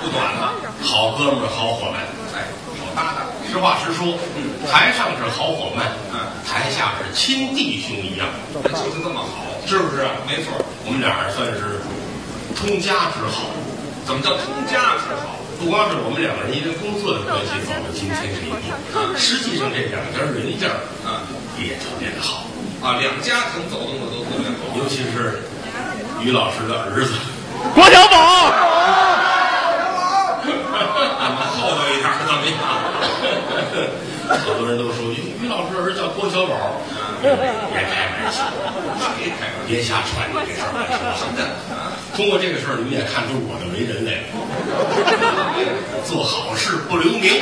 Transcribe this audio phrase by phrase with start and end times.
[0.00, 0.54] 不短了。
[0.82, 2.00] 好哥们儿，好伙伴。
[2.34, 2.46] 哎，
[2.78, 3.26] 好搭档。
[3.50, 4.18] 实话实说，
[4.70, 8.60] 台上是好伙伴，嗯台下是亲弟兄一样，就
[8.92, 9.44] 是这么好。
[9.66, 10.10] 是不是啊？
[10.26, 10.52] 没错。
[10.86, 11.80] 我们俩人算是
[12.56, 13.50] 通家之好，
[14.06, 15.36] 怎么叫通家之好？
[15.58, 18.54] 不光是我们两个人因为工作的关系走到今天这一步，
[19.18, 20.70] 实际上这两家人家
[21.02, 21.26] 啊
[21.58, 22.46] 也特别的好，
[22.78, 24.70] 啊，两家庭走动的都特别好。
[24.78, 25.42] 尤其是
[26.22, 27.10] 于老师的儿子，
[27.74, 28.54] 郭小宝，
[31.18, 32.54] 俺们厚道一点儿怎么样？
[34.28, 36.80] 好多人都说于于老师儿子叫郭小宝，
[37.22, 38.44] 别开玩笑，
[39.16, 39.66] 谁开玩？
[39.66, 40.72] 别瞎传这事儿。
[41.16, 41.40] 什么的？
[42.14, 44.34] 通过这个事儿，你们也看出我的为人来了，
[46.04, 47.40] 做好事不留名。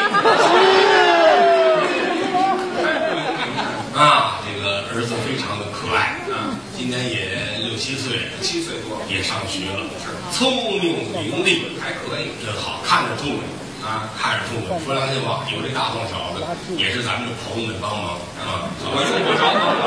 [3.94, 4.40] 啊。
[4.46, 9.84] 这个儿子非常的可爱啊，今年也六七岁，七岁多也上学了，
[10.32, 13.42] 聪明伶俐，还可以真好，看着聪明
[13.86, 14.10] 啊。
[14.18, 14.74] 看着中文。
[14.82, 16.42] 说良心话，有这大胖小子，
[16.74, 18.66] 也是咱们的朋友们帮忙啊。
[18.82, 19.86] 我用不着帮忙，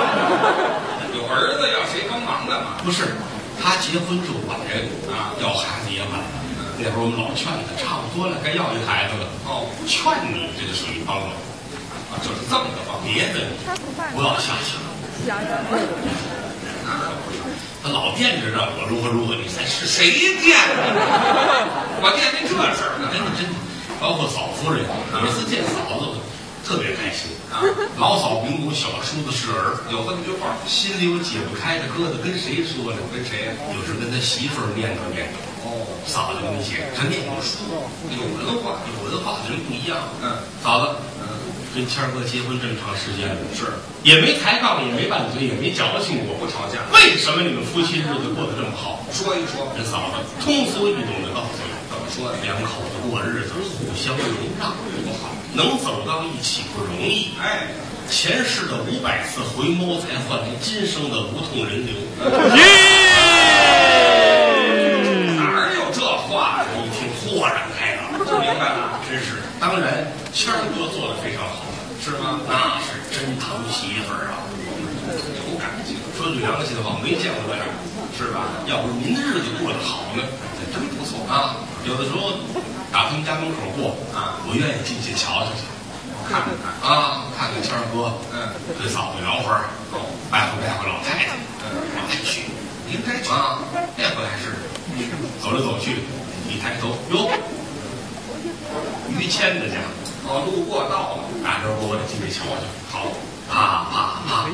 [1.11, 2.79] 有儿子要谁帮忙干嘛？
[2.79, 3.19] 不是，
[3.59, 4.55] 他结婚就晚
[5.11, 6.23] 啊要孩子也晚。
[6.79, 9.27] 那会儿我们老劝他，差不多了，该要一孩子了。
[9.43, 9.99] 哦，劝
[10.31, 11.35] 你这个属于帮忙，
[12.07, 12.95] 啊，就是这么个帮。
[13.03, 13.51] 别的
[14.15, 14.79] 不要瞎想。
[15.27, 17.43] 那可不行
[17.83, 20.11] 他老惦着让我如何如何，你才是谁？
[20.39, 20.79] 惦着？
[21.99, 23.07] 我惦记这事儿呢。
[23.11, 23.55] 真的真的，
[23.99, 24.85] 包括嫂夫人，
[25.21, 26.17] 每次见嫂子
[26.65, 27.59] 特别开心啊。
[27.97, 32.99] 老嫂名母，小叔子是儿，有这么句话，心里有解不开的疙瘩，跟谁说呢？
[33.11, 33.51] 跟谁呀？
[33.75, 35.37] 有时跟他媳妇儿念叨念叨。
[35.67, 37.67] 哦，嫂子跟你姐，他念过书，
[38.15, 38.79] 有文化。
[38.87, 39.99] 有文化的人不一样。
[40.23, 40.31] 嗯
[40.63, 41.27] 嫂子嗯，
[41.75, 43.67] 跟谦儿哥结婚这么长时间了，是
[44.07, 46.79] 也没抬杠，也没拌嘴，也没矫情我，不吵架。
[46.95, 49.03] 为什么你们夫妻日子过得这么好？
[49.11, 51.68] 说一说，人嫂子通俗易懂的告诉你，怎么
[52.09, 52.37] 说的？
[52.43, 54.27] 两口子过日子互相容
[54.59, 54.73] 让，
[55.05, 55.29] 多好。
[55.53, 57.31] 能走到一起不容易。
[57.41, 57.67] 哎，
[58.09, 61.95] 前世的五百次回眸，才换来今生的无痛人流。
[65.37, 66.65] 哪儿有这话呀？
[66.77, 69.41] 一听豁然开朗，就明白了，真是。
[69.59, 71.65] 当然，谦儿哥做的非常好，
[72.01, 72.41] 是吗？
[72.47, 74.45] 那是真疼媳妇儿啊。
[75.09, 77.65] 有感情，说句良心话，没见过这样，
[78.17, 78.45] 是吧？
[78.67, 80.21] 要不您日子过得好呢，
[80.71, 81.25] 真不错。
[81.29, 82.33] 啊，有的时候
[82.91, 84.41] 打他们家门口过啊。
[84.47, 85.61] 我愿意进去瞧瞧去
[86.29, 86.49] 看看，
[86.81, 92.45] 啊，看看谦儿哥，嗯，跟嫂子聊会儿，哦，拜会拜会老太太，嗯，我还去。
[92.89, 93.29] 应该去。
[93.29, 93.61] 啊，
[93.97, 94.53] 那回还是
[95.41, 96.01] 走来走去，
[96.49, 97.29] 一抬头，哟，
[99.17, 99.77] 于谦的家，
[100.25, 102.65] 哦，路过到了，打着我得进去瞧瞧。
[102.91, 103.13] 好，
[103.49, 104.49] 啪啪啪，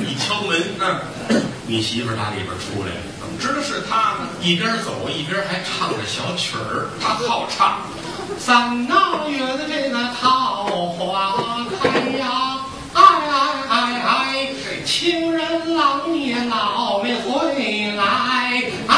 [0.00, 3.00] 一敲门，嗯，你媳妇儿打里边出来了。
[3.38, 4.28] 知道是他呢？
[4.40, 7.80] 一边走一边还唱着小曲儿，他好唱，
[8.38, 10.64] 三那月的这个桃
[10.98, 11.34] 花
[11.82, 11.88] 开
[12.18, 12.58] 呀，
[12.94, 13.34] 哎哎
[13.68, 13.74] 哎
[14.04, 14.54] 哎，
[14.84, 18.96] 情人郎也老没回来，哎哎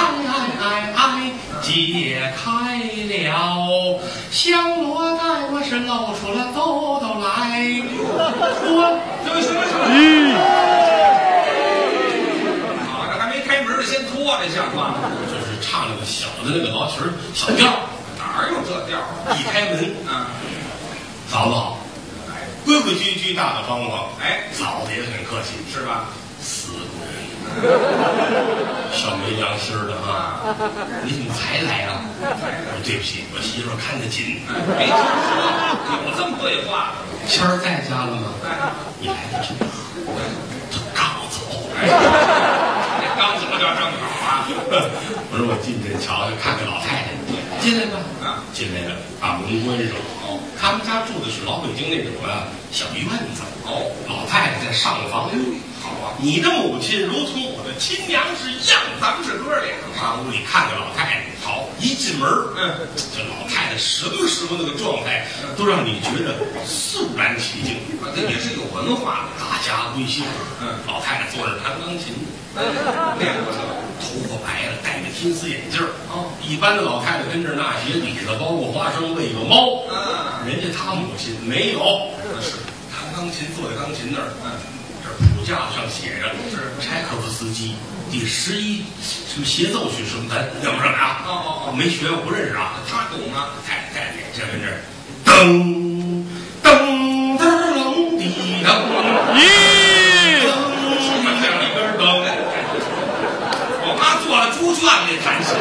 [0.61, 1.33] 哎哎，
[1.63, 4.01] 解开了
[4.31, 7.83] 香罗带，我是露出了兜兜来，
[8.71, 9.75] 我行行行，
[12.87, 13.83] 好，这还没开门
[14.37, 14.95] 呢，先脱这像话吗？
[15.27, 17.65] 就是唱那个小的那个老曲儿小调，
[18.19, 20.29] 哪儿有这调儿一开门，啊？
[21.31, 21.79] 嫂子好，
[22.29, 26.09] 哎规规矩矩，大大方方，哎，嫂子也很客气，是吧？
[26.41, 27.69] 死鬼，
[28.93, 30.41] 小没良心的啊！
[31.05, 32.01] 你怎么才来啊？
[32.21, 34.41] 我说对不起，我媳妇儿看得紧。
[34.47, 37.29] 哎，没听说有这么对话的。
[37.29, 38.29] 谦儿在家了吗？
[38.45, 38.49] 哎，
[39.01, 39.57] 你来的真
[40.07, 40.13] 好，
[40.71, 41.37] 他刚走。
[43.39, 44.47] 哎，这刚走就正好啊。
[45.31, 47.15] 我说我进去瞧瞧，看看老太太。
[47.61, 47.99] 进来吧。
[48.23, 49.95] 啊，进来了，把门关上。
[50.27, 53.05] 哦，他们家住的是老北京那种啊小院
[53.35, 53.43] 子。
[53.65, 55.31] 哦，老太太在上房。
[55.83, 58.81] 好啊，你的母亲如同亲娘是样。
[59.01, 59.95] 咱们是哥俩嘛。
[59.99, 65.27] 上屋里看见老太太，好，一进门，嗯，这老太太什么时候那个状态，
[65.57, 66.37] 都让你觉得
[66.67, 67.77] 肃然起敬。
[68.15, 70.23] 这也是有文化的，大家闺秀，
[70.61, 72.15] 嗯老太太坐那儿弹钢琴，
[73.19, 73.89] 练过这个。
[73.99, 75.91] 头发白了，戴着金丝眼镜儿。
[76.09, 79.83] 哦，一般的老太太跟这儿纳鞋底子，包括花生，喂个猫。
[79.91, 82.63] 啊，人家她母亲没有，是，
[82.95, 84.55] 弹钢琴坐在钢琴那儿，嗯，
[85.49, 87.75] 架子上写着是柴可夫斯基
[88.11, 91.25] 第十一什么协奏曲什么，咱认不上来啊？
[91.25, 92.75] 哦哦哦没学过，不认识啊。
[92.87, 93.57] 他懂啊。
[93.67, 94.77] 太太太这跟这儿，
[95.25, 95.27] 噔
[96.63, 96.69] 噔
[97.39, 97.41] 噔
[97.73, 98.29] 噔滴
[98.61, 98.69] 噔，
[99.37, 99.41] 咦，
[100.45, 100.53] 噔
[101.41, 102.01] 这样一根噔。
[103.81, 105.57] 我妈做了猪圈里弹琴，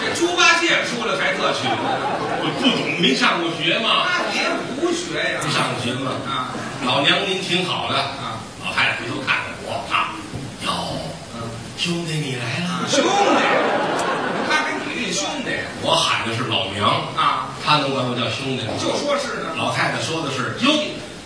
[0.00, 1.64] 这猪八戒出来才特趣。
[1.64, 4.44] 我不懂，没上过学嘛，那别
[4.76, 5.48] 胡学呀不。
[5.48, 6.12] 上过学嘛。
[6.28, 6.52] 啊，
[6.84, 8.40] 老娘您挺好的啊。
[8.64, 10.14] 老太太回头看看我啊，
[10.64, 10.70] 哟，
[11.76, 12.88] 兄弟你来了。
[12.88, 13.08] 兄弟，
[14.48, 15.50] 他给你这兄弟
[15.82, 18.72] 我喊的是老娘，啊，他能管我叫兄弟吗？
[18.78, 19.54] 就说是呢。
[19.56, 20.70] 老太太说的是哟，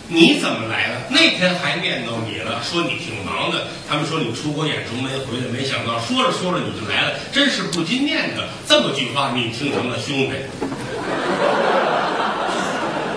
[0.09, 1.01] 你怎么来了？
[1.09, 3.69] 那天还念叨你了，说你挺忙的。
[3.89, 8.49] 他们说你出国演出没回来，没想到说着说着你就来了，真是不禁念的。
[8.67, 10.33] 这么句话你听成了兄弟，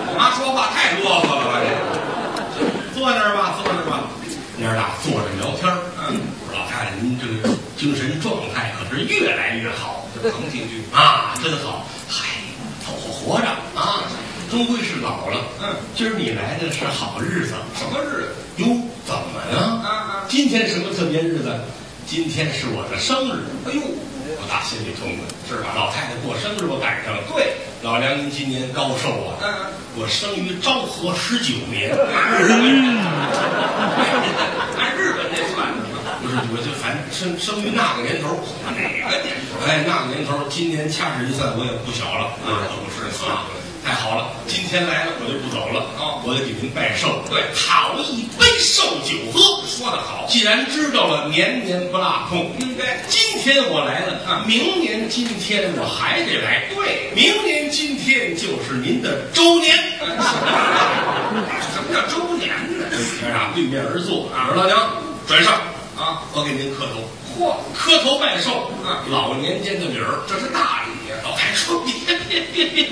[0.08, 1.60] 我妈说话太啰嗦了吧？
[1.60, 1.95] 这
[3.06, 4.10] 坐那儿吧，坐那儿吧。
[4.56, 5.78] 娘儿俩坐着聊天儿
[6.10, 10.82] 嗯，我说老太太您这个精神状态可是越来越好这捧几句。
[10.90, 11.86] 啊，真好。
[12.10, 12.42] 嗨，
[12.82, 13.46] 凑合活着
[13.78, 14.02] 啊，
[14.50, 15.38] 终归是老了。
[15.62, 17.54] 嗯，今儿你来的是好日子。
[17.78, 18.64] 什么日子？
[18.64, 18.74] 哟，
[19.06, 19.86] 怎么呢？
[19.86, 20.26] 啊啊！
[20.28, 21.60] 今天什么特别日子？
[22.08, 27.22] 今天是我的生日，哎呦，我打心里痛快，是吧老太太过生日我赶上了。
[27.30, 29.36] 对，老梁您今年高寿啊？
[29.96, 31.90] 我生于昭和十九年，
[34.76, 35.68] 按日本那算？
[36.22, 38.80] 不是，我就反正生生于那个年头，哪个
[39.22, 39.60] 年头？
[39.66, 43.65] 哎，那个年头，今年掐指一算，我也不小了，啊不是啊，太
[43.96, 47.42] 好了，今天来了，我就不走了，啊我得给您拜寿，对。
[47.54, 49.62] 好一杯寿酒喝。
[49.66, 53.04] 说得好，既然知道了，年年不落空，应该。
[53.08, 56.64] 今天我来了，啊明年今天我还得来。
[56.74, 57.10] 对。
[57.14, 59.76] 明年今天就是您的周年。
[59.98, 62.48] 什么叫周年
[62.78, 62.84] 呢？
[63.20, 64.90] 娘俩对面而坐，我说老娘
[65.26, 65.54] 转上，
[65.96, 70.20] 啊，我给您磕头，嚯，磕头拜寿，嗯老年间的礼儿。
[70.26, 71.16] 这是大礼呀！
[71.24, 71.92] 老太太说别
[72.28, 72.88] 别别别，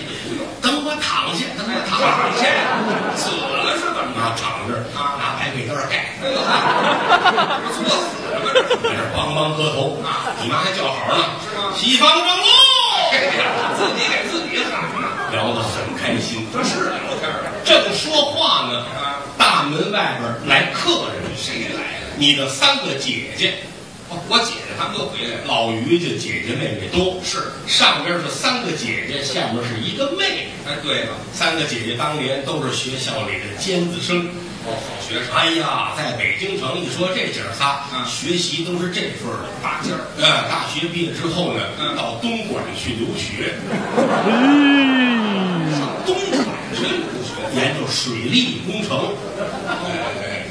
[0.60, 2.44] 等我躺下，等我躺躺下。
[2.44, 2.44] 下，
[3.16, 4.42] 死了是怎么啊，着？
[4.42, 6.36] 躺这儿啊拿白被单儿盖，哎呦，
[7.64, 8.46] 这作死了吧？
[8.52, 12.44] 这是在这梆梆磕头啊你妈还叫好呢，是吗西方正路，
[13.76, 16.46] 自己给自己喊呢，聊得很开心。
[16.52, 19.24] 这是聊天儿正说话呢，啊？
[19.38, 22.14] 大门外边来客人，谁来了？
[22.16, 23.73] 你的三个姐姐，哦
[24.28, 25.44] 我姐姐他们都回来了。
[25.46, 30.48] 老于家姐姐妹妹多，是，上边是三个姐姐，下面是一个妹妹。
[30.66, 34.28] 哎，对了，三个姐姐当年都是学校里的尖子生。
[34.66, 39.48] 哦，好学生，哎呀，在北京城一说这姐儿仨，嗯学习都是这份儿的。
[39.62, 40.00] 大劲儿。
[40.16, 43.52] 呃，大学毕业之后呢，嗯到东莞去留学，
[45.76, 49.12] 上东莞去留学，研究水利工程。
[49.68, 50.43] 哎，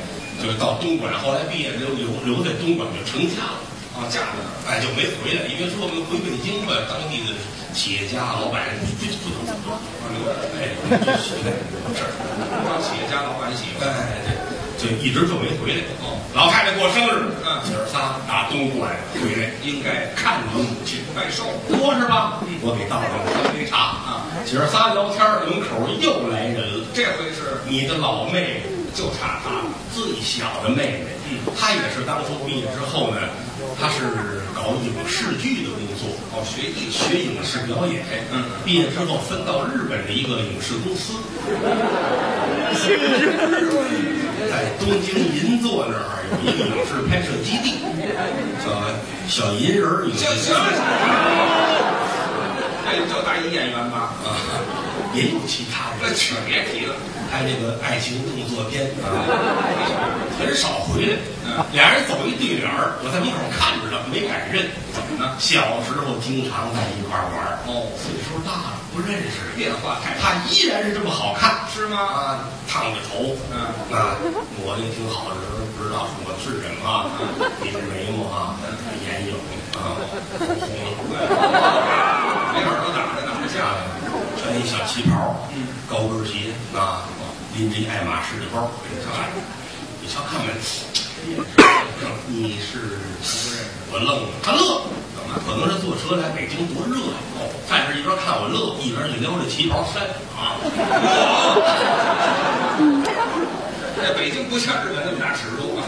[0.43, 3.63] 就到东莞，后来毕业留留留在东莞就成家了。
[3.95, 4.51] 啊，嫁到那儿。
[4.67, 7.31] 哎，就没回来，因为说回北京吧，当地的
[7.71, 10.19] 企业家、老板不不不能走，啊，留。
[10.59, 10.67] 哎，
[11.15, 12.11] 是这儿，
[12.67, 13.87] 当企业家老板喜欢。
[13.87, 14.35] 哎，对，
[14.75, 15.85] 就一直就没回来。
[16.03, 21.45] 哦，老太太过生日，嗯姐儿仨打东莞回来，应该看你母亲，拜寿。
[21.71, 22.43] 多是吧？
[22.59, 26.83] 我给倒上三杯茶啊，姐儿仨聊天，门口又来人了。
[26.93, 29.65] 这回是你的老妹就差他了。
[29.93, 33.17] 最小的妹妹，嗯她也是当初毕业之后呢，
[33.79, 38.03] 她是搞影视剧的工作，哦，学艺学影视表演。
[38.31, 41.13] 嗯毕业之后分到日本的一个影视公司，
[44.49, 47.75] 在东京银座那儿有一个影视拍摄基地，
[48.63, 48.65] 叫
[49.27, 50.79] 小银人儿影视行基行地
[52.85, 54.13] 哎，叫大一演员吧。
[54.23, 54.37] 啊，
[55.13, 56.95] 也有其他人那去别提了。
[57.31, 59.25] 拍这个爱情动作片啊，
[60.37, 61.17] 很少回来。
[61.45, 61.57] 嗯。
[61.73, 64.69] 俩人走一对脸儿，我在门口看着他，没敢认。
[64.93, 65.33] 怎么呢？
[65.39, 71.65] 小时候经常在一块儿玩儿，哦，岁数大了不认识，变化太大，他依然是这么好看。
[71.73, 71.97] 是吗？
[71.97, 73.57] 啊，烫着头，嗯。
[73.89, 74.13] 啊，
[74.61, 75.41] 抹的挺好的，
[75.73, 77.09] 不知道抹的是什么啊，
[77.65, 78.53] 你这眉毛啊，
[79.09, 79.33] 眼影
[79.73, 79.97] 啊，
[80.37, 81.09] 口 红
[82.53, 84.02] 没法都打着打着下来了，
[84.43, 85.39] 穿一小旗袍，
[85.89, 87.07] 高跟鞋啊，
[87.55, 89.29] 拎着一爱马仕的包，你瞧看，
[90.01, 90.51] 你瞧看没？
[92.27, 92.99] 你是
[93.89, 94.83] 我愣了，他乐，
[95.15, 95.39] 怎么？
[95.47, 100.03] 可能是坐车来北京多热呀、哦，站这一边看我乐，一边就撩着旗袍衫
[100.35, 100.59] 啊。
[103.95, 105.79] 在北京不像日本那么大尺度！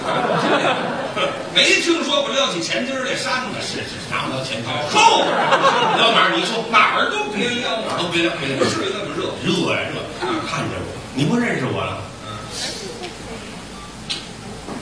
[1.56, 6.36] 没听说过撩起前襟儿这衫子，是是，拿不到钱包，后边儿撩哪儿？
[6.36, 9.32] 你说哪儿都别撩，哪儿都别撩，别撩，不至于那么热。
[9.44, 10.04] 热呀热，
[10.48, 12.04] 看着我，你不认识我了？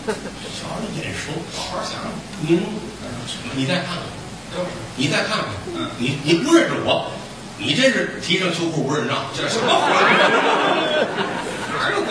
[0.05, 2.09] 瞧着眼熟，好好想想，
[2.41, 2.61] 您，
[3.55, 3.95] 你再看
[4.51, 5.47] 看，你再看看，
[5.97, 7.11] 你你不认识我，
[7.57, 9.25] 你真是提上秋裤不认账。
[9.37, 9.87] 这什么话？
[11.77, 12.01] 哪有？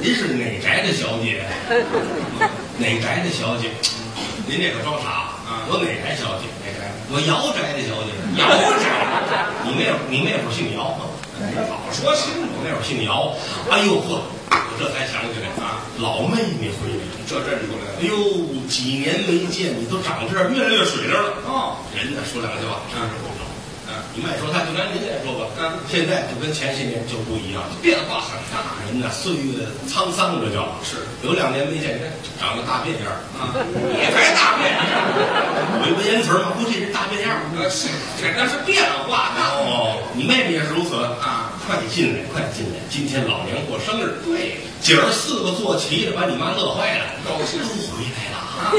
[0.00, 1.44] 您是哪宅的小姐？
[2.78, 3.68] 哪宅的小姐？
[4.46, 6.48] 您这可装傻啊我哪宅小姐？
[6.64, 6.88] 哪宅？
[7.12, 8.16] 我姚宅的小姐。
[8.40, 8.48] 姚
[8.80, 8.88] 宅。
[9.62, 11.04] 你那会儿你那会儿姓姚吗？
[11.68, 13.36] 老说清楚，那会儿姓姚。
[13.68, 17.12] 哎呦呵，我这才想起来啊，老妹妹回来了。
[17.28, 18.00] 这认出来了。
[18.00, 18.16] 哎呦，
[18.68, 21.44] 几年没见，你都长这样，越来越水灵了。
[21.44, 23.44] 哦，人呢，说两句话，嗯不少。
[23.44, 23.49] 嗯，
[24.14, 25.46] 你们爱说他，就拿您来说吧。
[25.58, 27.74] 嗯现在就跟前些年就不一样了。
[27.82, 31.98] 变化很大人呐，岁月沧桑，这叫是有两年没见，
[32.38, 33.50] 长个大变样儿，啊！
[33.74, 34.80] 你才大变样，
[35.82, 37.42] 有一文言词儿嘛，估计是大变样儿。
[37.58, 37.88] 呃，是
[38.18, 41.50] 这那是变化大哦，你妹妹也是如此啊！
[41.66, 42.78] 快进来，快进来！
[42.88, 48.74] 今天老娘过生日，对，姐儿四个坐齐了，把你妈乐坏了，高兴都回来了啊。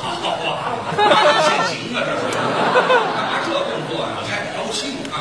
[0.00, 4.24] 好啊，那现行啊，这是干嘛这动作呀？
[4.24, 5.12] 太高兴了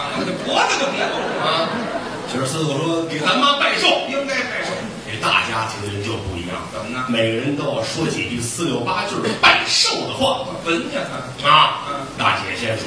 [0.56, 1.70] 啊，这脖子就别动啊！
[2.32, 4.70] 今儿四个说给咱妈拜寿，应该拜寿。
[5.10, 11.02] 这大家庭的人就不一样，怎么呢每个人都要说几句四六八句儿拜寿的话文呀
[11.42, 12.06] 他，啊嗯。
[12.18, 12.86] 大姐先说，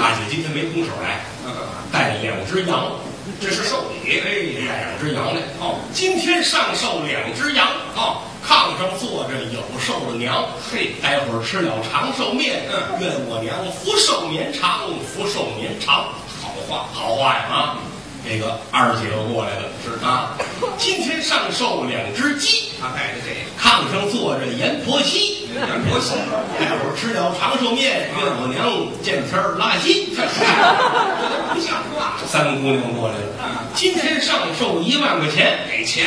[0.00, 1.20] 大姐今天没空手来？
[1.92, 2.92] 带了两只羊，
[3.38, 4.18] 这是寿礼。
[4.18, 4.24] 哎，
[4.64, 5.42] 带两只羊来。
[5.60, 16.06] 哦，今天上寿两只羊，哦，炕上坐着有寿的娘，嘿，待会儿吃了长寿面，嗯愿我娘福寿绵长，福寿绵长。
[16.68, 16.86] 好话。
[16.92, 17.78] 好话呀啊！
[18.24, 20.38] 这个二姐又过来了，是啊，
[20.78, 26.14] 今天上寿两只鸡，他带着这个炕上坐着阎婆惜，阎婆惜，
[26.56, 30.14] 待会儿吃了长寿面，愿我娘见天儿拉稀。
[30.14, 32.14] 不像话。
[32.24, 36.06] 三姑娘过来了，今天上寿一万块钱，给钱，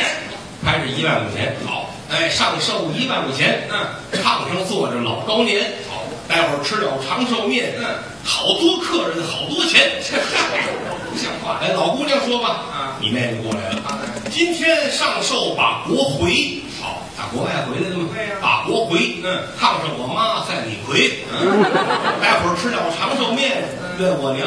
[0.64, 1.54] 还是一万块钱。
[1.66, 3.68] 好，哎，上寿一万块钱。
[3.70, 3.76] 嗯，
[4.24, 5.70] 炕上坐着老高年。
[5.90, 7.74] 好，待会儿吃了长寿面。
[7.78, 7.84] 嗯，
[8.24, 9.92] 好多客人，好多钱。
[10.02, 10.68] 这嗨，
[11.10, 11.58] 不像话。
[11.62, 13.82] 哎，老姑娘说吧，啊你妹妹过来了。
[13.86, 13.98] 啊
[14.30, 18.08] 今天上寿把国回，好，打国外回来的吗？
[18.12, 19.16] 对呀把国回。
[19.24, 21.24] 嗯，炕上我妈在李逵。
[21.32, 21.62] 嗯，
[22.20, 23.64] 待会儿吃了长寿面，
[23.98, 24.46] 愿我娘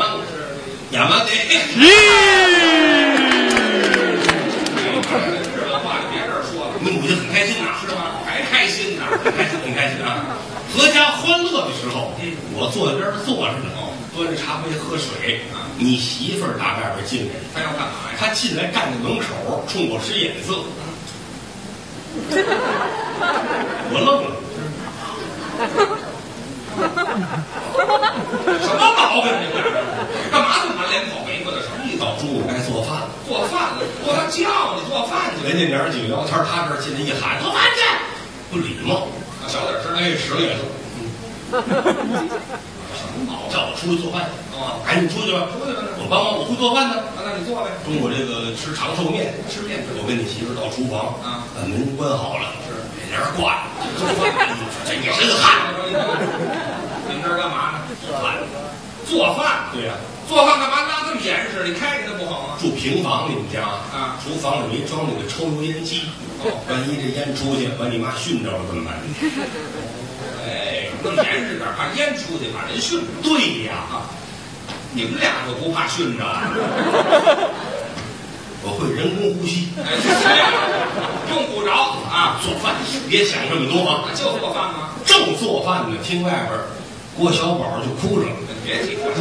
[0.91, 1.31] 亚麻得。
[1.77, 1.85] 日
[5.55, 8.19] 本 话别这儿说了，你母亲很开心呐，是吗？
[8.25, 9.03] 还开心呢。
[9.23, 10.35] 很开心，很开心啊！
[10.77, 15.65] 阖家欢乐的时候，嗯我坐在这儿坐着呢哦，端着茶杯喝水啊。
[15.77, 18.17] 你媳妇儿打外边进来，她要干嘛呀？
[18.19, 20.59] 她进来站在门口，冲我使眼色，
[23.91, 24.31] 我愣了。
[28.59, 29.31] 什么毛病？
[29.39, 29.57] 你这
[30.31, 31.57] 干嘛这么满脸跑眉毛的？
[31.63, 31.83] 什么？
[31.89, 35.47] 一到中午该做饭了，做饭了，我他叫你做饭去。
[35.47, 37.81] 人家娘儿几个聊天，他这儿进来一喊做饭去，
[38.51, 39.07] 不礼貌。
[39.49, 40.61] 啊小点声，哎，十个眼色，
[41.49, 43.33] 什么？
[43.49, 44.37] 叫我出去做饭去。
[44.53, 46.97] 哦，赶紧出去吧，出去吧我帮忙，我会做饭的。
[47.17, 47.71] 啊，那你做呗。
[47.83, 53.73] 中午这个吃长寿面，吃面我跟你媳妇到厨房啊，把门关好了，是给帘儿挂着。
[54.85, 55.73] 这一身汗，
[57.09, 57.89] 你们这儿干嘛呢？
[58.05, 58.37] 做饭。
[59.09, 59.73] 做饭。
[59.73, 59.97] 对呀、
[60.29, 61.63] 做饭干嘛拉这么严实？
[61.65, 62.53] 你开着它不好吗？
[62.61, 66.03] 住平房，你们家啊厨房里没装那个抽油烟机，
[66.43, 68.93] 哦万一这烟出去把你妈熏着了怎么办？
[70.45, 73.07] 哎，弄严实点，把烟出去把人熏着。
[73.23, 74.05] 对呀、啊，
[74.93, 76.23] 你们俩就不怕熏着？
[76.23, 76.53] 啊
[78.61, 80.51] 我会人工呼吸，哎，这样
[81.33, 82.75] 用不着啊，做饭
[83.09, 84.05] 别想这么多啊。
[84.13, 84.89] 就做饭吗？
[85.05, 86.53] 正做饭呢，听外边
[87.19, 89.11] 郭小宝就哭着了，别提了，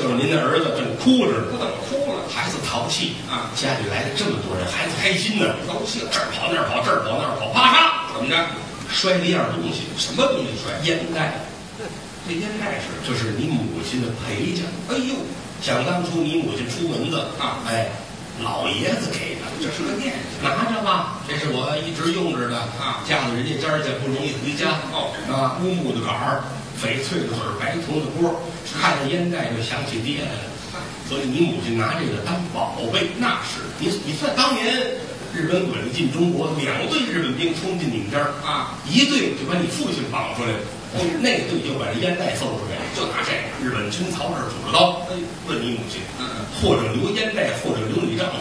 [0.00, 1.44] 就是您的儿子正哭着呢。
[1.52, 6.00] 不怎么哭了，孩子淘气啊家里来了这么多人，孩子开心呢，高兴。
[6.10, 8.36] 这儿跑那儿跑，这儿跑那儿跑，啪嚓怎么着？
[8.88, 10.72] 摔了一样东西，什么东西摔？
[10.88, 11.44] 烟袋，
[12.26, 12.88] 这烟袋是？
[13.04, 14.64] 就是你母亲的陪嫁。
[14.88, 15.12] 哎呦，
[15.60, 17.92] 想当初你母亲出门子啊哎，
[18.42, 20.50] 老爷子给的，这是个念想。
[20.50, 26.42] 拿着吧，这是我一直用着的啊嫁到人家家去不容易回家哦啊，乌木的杆儿，
[26.82, 28.42] 翡翠的嘴儿，白铜的锅，
[28.80, 30.50] 看着烟袋就想起爹来了。
[31.08, 34.74] 所以你母亲拿这个当宝贝，那是你你算当年
[35.34, 40.58] 日本鬼子进中国，两队日本兵冲进你们家，啊，一队就把你父亲绑出来了，
[41.20, 43.48] 那个队就把这烟袋搜出来了，就拿这个。
[43.64, 45.16] 日本军曹这儿拄着刀哎，
[45.48, 46.02] 问你母亲，
[46.60, 48.36] 或者留烟袋，或者留你丈夫，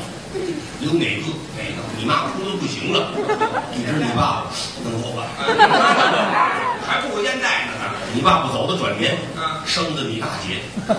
[0.82, 1.32] 留哪个？
[1.56, 1.80] 哪个？
[1.98, 3.14] 你妈哭的不行了，
[3.78, 4.52] 一直你爸爸
[4.84, 5.32] 能走吧？
[6.88, 7.86] 还不如烟袋呢呢。
[8.14, 10.94] 你爸爸走的转年，啊生的你大姐， 不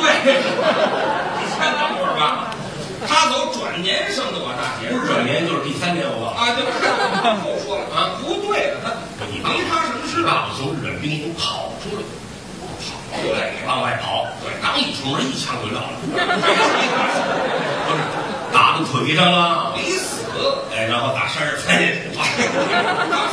[0.00, 0.06] 对，
[1.36, 2.54] 你先等会儿吧。
[3.06, 6.40] 他走转年生的我大姐，不是转年就是第三年，我忘了。
[6.40, 6.64] 啊，对，
[7.44, 7.84] 后说了。
[7.94, 8.80] 啊，不对了，
[9.18, 10.50] 他你没他什么你，事啊？
[10.56, 12.02] 从日本兵都跑出来，
[13.12, 15.94] 跑出来，往外跑，对，刚一出门一枪就撂了，
[17.86, 18.00] 不是
[18.52, 20.17] 打到腿上了，没死，
[20.74, 22.22] 哎，然后打山上翻下去，他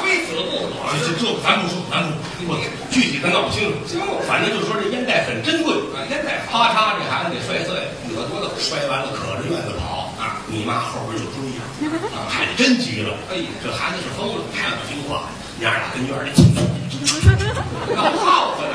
[0.01, 0.75] 非死不可。
[1.01, 2.57] 这这这咱不说，咱不说，我
[2.89, 7.85] 具体咱闹不清楚，就反正就说这烟袋很珍贵，啊，烟袋啪嚓，这孩子给摔碎了。
[8.09, 10.39] 惹多了摔完了，可着院子跑啊！
[10.47, 11.61] 你妈后边就追呀，
[12.15, 13.11] 啊，孩子真急了。
[13.29, 15.27] 哎这孩子是疯了，太不听话，
[15.59, 16.31] 娘俩跟院里，
[17.93, 18.71] 闹耗子了？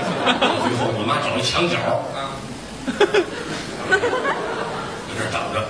[0.61, 2.37] 最后你妈找一墙角，啊，
[2.99, 3.07] 在
[5.17, 5.65] 这等着。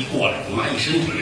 [0.00, 1.20] 一过来，你妈一伸腿，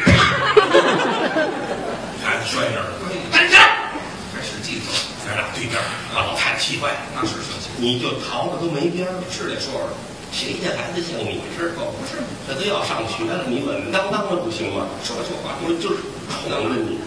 [2.22, 2.94] 孩子摔那儿了，
[3.32, 3.90] 站这儿，
[4.30, 4.94] 还使劲走，
[5.26, 5.74] 咱俩对面，
[6.14, 6.98] 把老太太气坏了。
[7.12, 9.90] 那是生气，你就逃了都没边儿了，是得说说。
[10.30, 11.74] 谁家孩子像你似的？
[11.74, 14.86] 可不是，这都要上学了，你稳稳当当的不行吗？
[15.02, 15.96] 说这话我就是
[16.30, 17.00] 宠着你。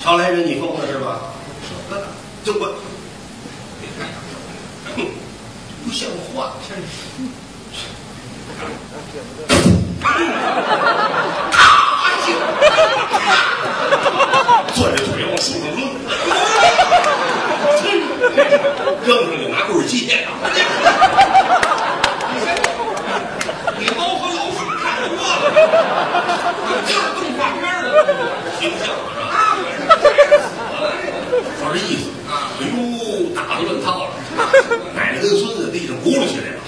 [0.00, 1.34] 朝来人，你疯了是吧？
[1.66, 2.06] 舍不得，
[2.44, 2.78] 就我，
[3.80, 5.02] 别看样儿，哼，
[5.84, 6.86] 不像话，真是。
[14.74, 15.78] 攥着腿往树上抡，
[19.04, 20.28] 扔上就拿棍儿接啊！
[23.78, 25.22] 你猫和老鼠看多了，
[26.86, 27.86] 就是动画片儿的
[28.60, 29.22] 形象是吧？
[29.88, 30.46] 那可是死
[30.80, 30.94] 了
[31.58, 32.72] 说这意思啊哎呦，
[33.34, 34.10] 打得乱套了，
[34.94, 36.58] 奶奶跟孙子地上轱辘起来了。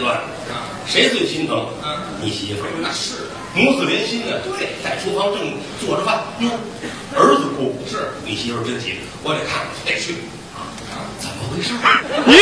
[0.00, 0.16] 乱，
[0.50, 1.56] 啊，谁最心疼？
[1.82, 3.28] 啊你媳妇儿，那是。
[3.54, 4.38] 母子连心啊。
[4.44, 6.50] 对，在厨房正做着饭，哟，
[7.16, 8.12] 儿子哭，是。
[8.24, 10.14] 你媳妇儿真急，我得看看去，得去。
[10.54, 10.68] 啊，
[11.18, 11.72] 怎么回事？
[12.28, 12.36] 咦，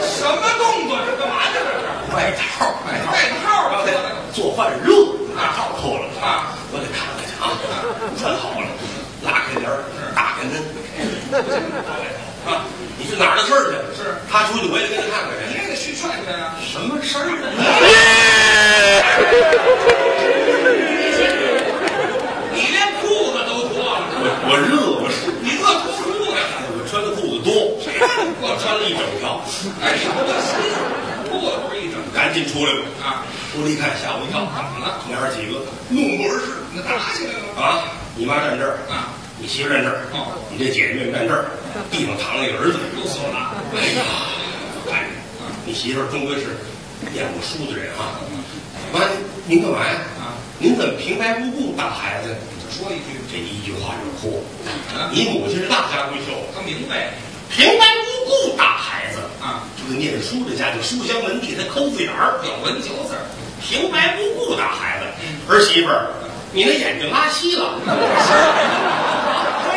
[0.00, 0.96] 什么动作？
[1.04, 1.54] 这干嘛去？
[1.54, 1.70] 这是
[2.14, 3.14] 外套，外套，外
[3.44, 4.88] 套刚才脱了做饭热，
[5.36, 6.04] 外套脱了。
[6.20, 7.52] 啊，我得看看去啊，
[8.18, 8.66] 穿好了，
[9.22, 9.84] 拉开帘儿，
[10.16, 10.52] 打开门，
[11.36, 12.23] 啊，你
[13.14, 14.02] 是哪儿的事儿去？
[14.02, 15.62] 是他出去，我也跟他看看去你去。
[15.62, 16.58] 也得去劝劝啊。
[16.58, 17.46] 什么事儿啊？
[22.50, 26.42] 你连裤子都脱了，我我热，我是你这脱裤子呢？
[26.74, 27.78] 我穿的裤子多，
[28.42, 29.38] 我穿了一整条，
[29.78, 30.58] 哎呀，我心
[31.30, 32.82] 裤子不是一整赶紧出来吧。
[32.98, 33.22] 啊？
[33.54, 34.98] 出来一看，吓我一跳，怎么了？
[35.06, 37.54] 娘儿几个怒目而视那打起来了？
[37.62, 37.94] 啊！
[38.16, 39.13] 你妈站这儿，啊，
[39.44, 41.52] 你媳妇站这儿，哦你这姐姐站这儿，
[41.92, 42.80] 地上躺着一个儿子。
[42.96, 43.52] 都死了。
[43.76, 44.00] 哎呀，
[44.88, 45.12] 看着
[45.66, 46.56] 你媳妇儿终归是
[47.12, 48.24] 念过书的人啊。
[48.88, 49.04] 妈，
[49.44, 50.00] 您干嘛呀？
[50.16, 52.32] 啊，您怎么平白无故打孩子？
[52.56, 54.40] 只说一句，这一句话惹祸。
[54.96, 57.12] 啊，你母亲是大家闺秀，她明白
[57.52, 63.28] 平白无故打孩子，啊，这个念书的家就书香门第，他抠字眼儿，咬文嚼字儿，
[63.60, 65.04] 平白无故打孩子。
[65.52, 66.08] 儿媳妇儿，
[66.54, 67.74] 你那眼睛拉稀了。
[67.84, 67.92] 他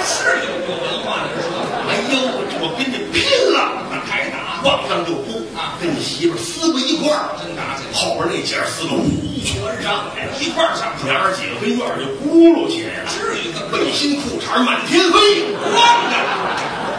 [0.05, 1.49] 是有有文化的人说。
[1.89, 2.21] 哎呦，
[2.61, 3.81] 我跟你拼了！
[4.05, 9.09] 还打，往上就扑啊跟你媳妇撕不一块儿，真打起来，后边那姐儿四个呼
[9.41, 15.73] 全上来了，一块儿上娘儿几个跟院儿就咕噜起来了，至于这背心裤衩满天飞，光
[16.13, 16.13] 着，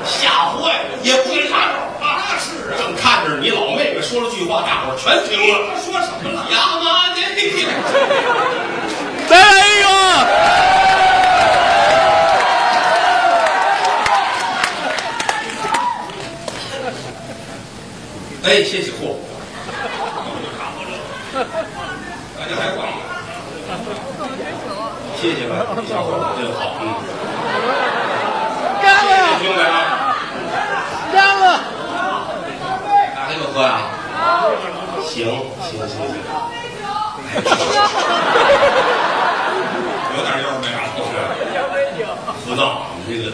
[0.02, 2.18] 吓坏了，也不给插手啊。
[2.26, 2.82] 那是啊。
[2.82, 5.78] 正看着你老妹妹说了句话，大伙儿全停了。
[5.78, 6.50] 说什么了？
[6.50, 7.22] 呀妈的！
[18.44, 19.16] 哎，谢谢货。
[21.34, 22.88] 大家还管
[25.20, 25.52] 谢谢吧，
[25.86, 26.82] 小伙子真好，嗯，
[28.80, 30.16] 干了，兄弟啊，
[31.12, 31.44] 干了，
[33.14, 33.70] 大家就喝呀？
[35.04, 35.14] 行
[35.60, 36.00] 行行行，
[40.18, 41.06] 有点腰没啥头
[42.44, 43.30] 胡闹，你这个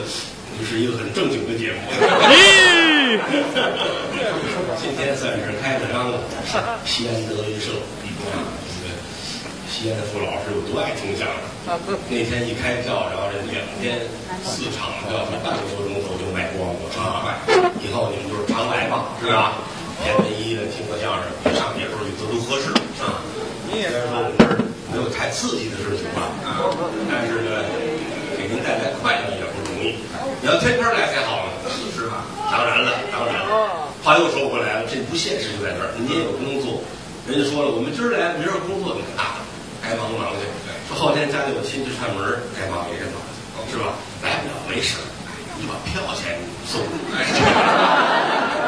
[0.59, 1.81] 不是一个很正经的节目。
[2.29, 3.16] 咦，
[4.77, 6.20] 今天算是开了张了，
[6.85, 7.73] 西安德云社
[8.37, 8.37] 啊，
[8.68, 8.92] 这个
[9.64, 11.40] 西安的傅老师有多爱听相声。
[12.11, 14.05] 那天一开票，然后这两天
[14.44, 17.40] 四场票，是半个多钟头就卖光了啊！
[17.81, 19.57] 以后你们就是常来吧，是吧？
[20.05, 22.68] 便便宜宜的听个相声，比上别处去都都合适
[23.01, 23.25] 啊。
[23.73, 24.61] 虽然说我们这儿
[24.95, 26.71] 没有太刺激的事情吧，啊，
[27.11, 27.67] 但是呢，
[28.39, 29.99] 给您带来快乐也不容易。
[30.41, 32.23] 你要天天来才好呢，是吧？
[32.47, 33.91] 当然了，当然了。
[34.05, 36.79] 话又说回来了，这不现实就在这儿，您也有工作。
[37.27, 39.43] 人家说了，我们今儿来，明儿工作，你看大了，
[39.83, 40.47] 该忙忙去。
[40.87, 43.19] 说后天家里有亲戚串门，该忙也得忙，
[43.67, 43.99] 是吧？
[44.23, 45.03] 来不了没事，
[45.59, 46.39] 你把票钱
[46.71, 46.79] 送。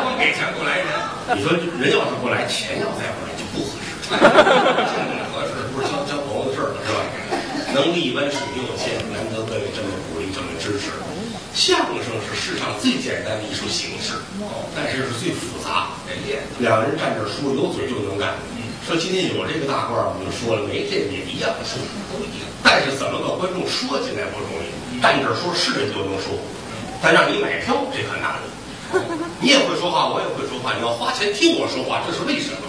[0.02, 0.90] 光 给钱不来人，
[1.38, 5.54] 你说人要是不来，钱要再不来就不合适，这么合适。
[5.76, 7.04] 不是交交朋友的事儿了，是吧？
[7.76, 10.96] 能力一般水平有限，难得各位这么鼓励，这么支持。
[11.52, 14.16] 相声是世上最简单的艺术形式，
[14.72, 15.92] 但是是最复杂。
[16.08, 18.32] 得练，两个人站这说，有嘴就能干。
[18.88, 21.76] 说今天有这个大褂，我们就说了，没这个也一样说，
[22.08, 22.48] 都一样。
[22.64, 24.72] 但是怎么把观众说进来不容易，
[25.04, 26.32] 站这说是人就能说，
[27.04, 28.40] 但让你买票这很难。
[29.44, 32.64] 你也会说话，我也会说话，你要花钱听我说话，这是为什么？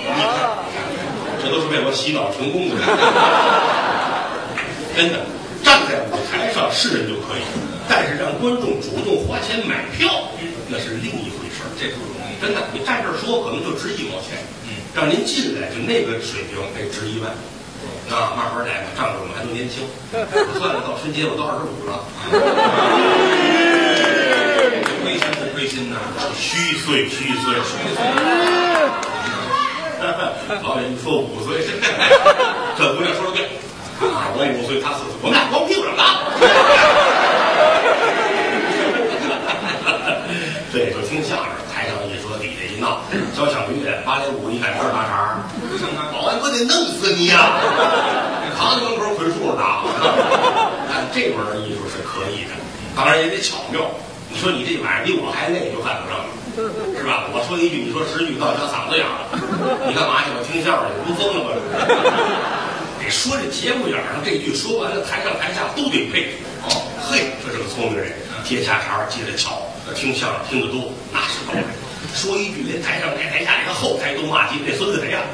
[0.00, 0.64] 你看，
[1.44, 2.80] 这都是被我洗脑成功的人。
[4.98, 5.22] 真的，
[5.62, 7.42] 站在舞台上是人就可以，
[7.88, 10.10] 但是让观众主动花钱买票，
[10.66, 11.70] 那是另一回事儿。
[11.78, 12.34] 这不容易。
[12.42, 17.30] 真的，你站这儿说可能就值一毛钱，嗯，让您进来就那个水平得值一万。
[18.10, 22.02] 啊，慢慢来吧，仗着我们还都年轻， 我算了，到春节我都二十五了，
[25.06, 25.96] 亏心不亏心呐？
[26.34, 28.02] 虚岁虚岁虚岁。
[30.64, 31.62] 老人一说五岁，
[32.76, 33.50] 这姑娘说的对，啊，
[34.06, 36.04] 啊我五岁，她四岁，我们俩光屁股上拉。
[40.70, 43.00] 对，就听相声，台上一说，底下一闹，
[43.34, 45.40] 交响乐、芭蕾舞，你敢这儿搭茬？
[46.12, 47.56] 保安，我得弄死你呀、
[48.54, 49.82] 扛在门口捆树上打。
[50.86, 52.52] 但这门艺术是可以的，
[52.94, 53.80] 当然也得巧妙。
[54.30, 56.28] 你说你这玩意儿比我还累，就犯不上了，
[56.94, 57.24] 是吧？
[57.32, 59.24] 我说一句，你说十句，到小嗓子哑了。
[59.88, 60.28] 你干嘛去？
[60.36, 61.56] 我听相声去，不疯了吗？
[63.08, 66.28] 得说这节目眼上这句说完了，台上台下都得配。
[66.60, 66.68] 哦，
[67.00, 68.12] 嘿，这是个聪明人，
[68.44, 69.62] 接下茬接着巧，
[69.96, 71.64] 听相声听得多，那是高人。
[72.14, 75.24] 说一句，连台上连台下连后台都骂街，这孙子谁呀？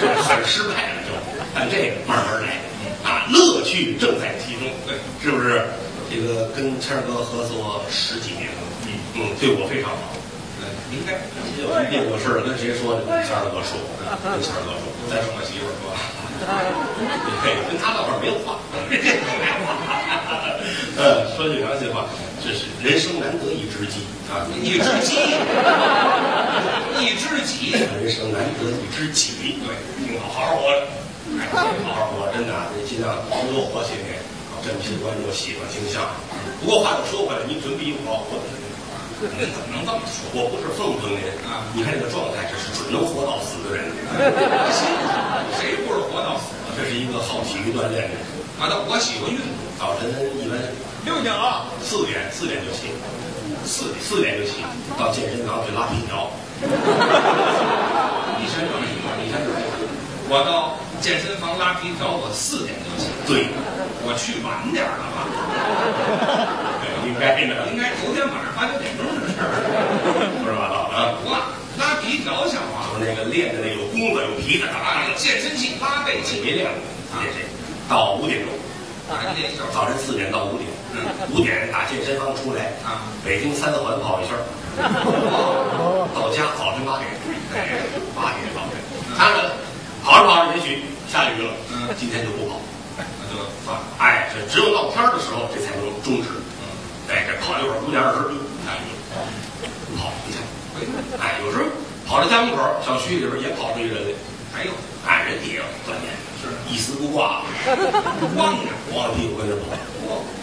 [0.00, 1.12] 这很失败了就。
[1.54, 2.56] 但这个慢慢来，
[3.04, 5.68] 啊，乐趣正在其中，对，是不是？
[6.08, 10.16] 这个跟谦儿哥合作十几年了，嗯嗯，对我非常好。
[10.92, 11.18] 应该。
[11.58, 13.02] 有一定有事儿跟谁说呢？
[13.08, 13.74] 跟谦儿哥说，
[14.22, 15.90] 跟谦儿哥说，再说我媳妇儿说，
[16.38, 18.62] 你可以跟他那会没有话，
[20.96, 22.06] 呃，说句良心话，
[22.38, 25.18] 这是人生难得一知己啊，一知己，
[27.02, 30.86] 一知己，人生难得一知己，对，挺好，好活着，
[31.50, 33.18] 好好活，真的啊，得尽量
[33.50, 34.14] 多活些年，
[34.62, 36.14] 这么些观众喜欢听相声。
[36.62, 38.46] 不过话又说回来，您准比我活得
[39.18, 40.30] 您怎么能这么说？
[40.30, 43.90] 我不是奉承您啊你看这个状态，这是准能活到死的人。
[45.58, 46.54] 谁不是活到死？
[46.78, 48.22] 这是一个好体育锻炼的人。
[48.62, 50.06] 啊，那我喜欢运动，早晨
[50.38, 50.54] 一般
[51.02, 52.94] 六点啊，四点四点就起，
[53.66, 54.62] 四点四点就起，
[54.94, 56.30] 到健身房去拉皮条。
[58.38, 59.58] 你身上你看这个，
[60.30, 63.50] 我到健身房拉皮条，我四点就起，对，
[64.06, 65.26] 我去晚点儿了吧？
[67.06, 69.52] 应该的，应该头天晚上八九点钟的事儿。
[70.38, 71.14] 胡说八道啊！
[71.30, 72.88] 哇，拉皮条像话。
[72.98, 75.06] 就是那个练的那有弓子有皮的，啊！
[75.16, 76.74] 健身器八倍你镜，别练了，
[77.20, 77.38] 练这
[77.88, 78.50] 到五点钟，
[79.72, 80.66] 早晨四点到五点，
[81.30, 84.42] 五点打健身房出来啊，北京三环跑一圈儿，
[86.14, 87.06] 到家早晨八点，
[87.54, 87.78] 哎，
[88.14, 88.74] 八点早晨，
[89.16, 89.46] 当然，
[90.02, 91.88] 跑着跑着也许下雨了，嗯。
[91.98, 92.60] 今天就不跑，
[92.98, 93.82] 那就算了。
[93.98, 96.28] 哎，这只有闹天儿的时候这才能终止，
[97.10, 98.18] 哎，这跑一会儿五点二十，
[98.64, 99.16] 下雨了，
[99.88, 100.38] 不跑一下，
[101.18, 101.64] 哎，有时候
[102.06, 104.12] 跑到家门口小区里边也跑出一人来，
[104.54, 104.70] 哎呦
[105.06, 107.42] 哎，人也要锻炼，是一丝不挂，
[108.36, 109.62] 光着，光着屁股跟着跑，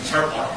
[0.03, 0.49] 谦儿跑着。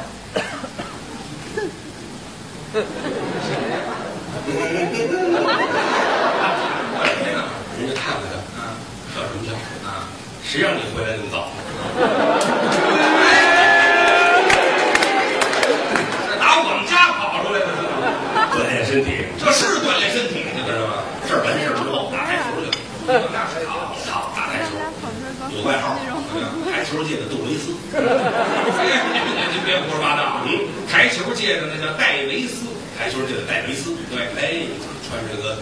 [7.21, 7.45] 谁呢？
[7.77, 8.73] 人家看看他，啊
[9.13, 9.53] 笑什么笑？
[9.87, 10.09] 啊！
[10.43, 11.49] 谁让你回来那么早？
[18.59, 20.99] 锻炼身体，这是锻炼身体，你知道吗？
[21.23, 23.95] 这儿完事儿之后打台球去了，那是好。
[24.03, 24.75] 操，打台球，
[25.55, 25.95] 有外号，
[26.67, 27.71] 台球界的杜维斯。
[27.95, 30.43] 哎，您您别胡说八道。
[30.43, 32.67] 嗯，台球界的那叫戴维斯，
[32.99, 33.95] 台球界的戴维斯。
[34.11, 34.67] 对哎，
[35.07, 35.55] 穿着个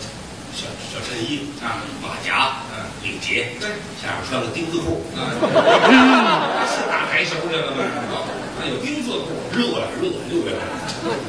[0.58, 3.70] 小小衬衣啊，马甲，嗯领结，对
[4.02, 5.38] 下面穿个丁字裤，啊，
[6.66, 8.26] 是打台球去了吗？
[8.60, 10.60] 那有丁字裤，热呀热呀六月份，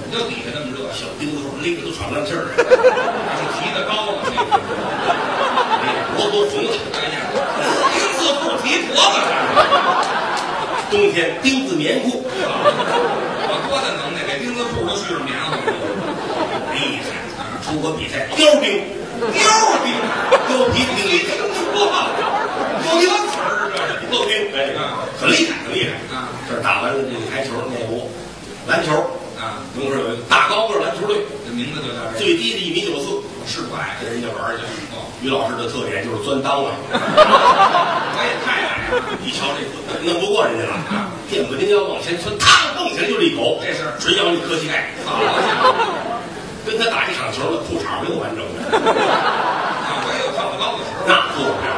[0.06, 4.18] 你就底下那么热，小丁字裤勒着都喘不上气儿来，那是提的高了。
[6.16, 6.70] 脖都红了。
[6.94, 7.16] 哎呀，
[7.94, 9.30] 丁字裤提脖子上。
[10.90, 15.56] 冬天丁子棉裤，我多大能耐，给钉子裤都续上棉花了。
[16.72, 17.06] 厉害！
[17.62, 18.58] 出国比赛貂
[19.26, 19.90] 钉，貂钉，
[20.46, 21.90] 貂皮没，听说过，
[22.86, 23.88] 有一个词儿这是。
[24.08, 24.56] 貂钉，哎，
[25.20, 26.28] 很厉害，很厉害啊！
[26.48, 28.10] 这打完了这个台球、练舞、
[28.66, 28.92] 篮球，
[29.38, 34.62] 啊，同时有一个大高个篮球队，这名字就叫，最低的一米九四，是不矮，跟人家玩去。
[34.96, 39.02] 哦，于老师的特点就是钻裆啊，我也太矮了。
[39.22, 39.60] 一瞧这
[40.06, 40.72] 弄不过人家了，
[41.28, 44.88] 垫不丁腰往前窜，嘡蹦起来就这一口，这是准咬你磕膝盖。
[45.04, 45.28] 好家
[45.60, 45.74] 伙，
[46.68, 51.08] 跟他打一场球的裤衩没有完整的，啊，我也有跳得高的时候。
[51.08, 51.72] 那做不了，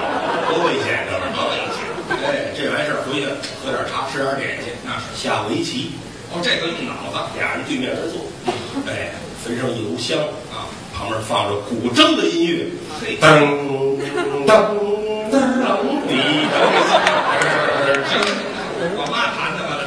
[0.50, 1.87] 多危险，哥们儿，多危险！
[2.26, 3.31] 哎，这完事儿回去
[3.62, 5.94] 喝点茶，吃点点心，那是下围棋，
[6.35, 8.26] 哦，这个用脑子俩人对面而坐，
[8.90, 10.18] 哎，焚上一炉香，
[10.50, 12.66] 啊，旁边放着古筝的音乐，
[12.98, 13.46] 嘿噔
[14.11, 15.70] 噔噔噔
[16.11, 16.18] 滴
[16.50, 16.59] 噔
[18.11, 18.18] 行，
[18.98, 19.79] 我妈弹的吧？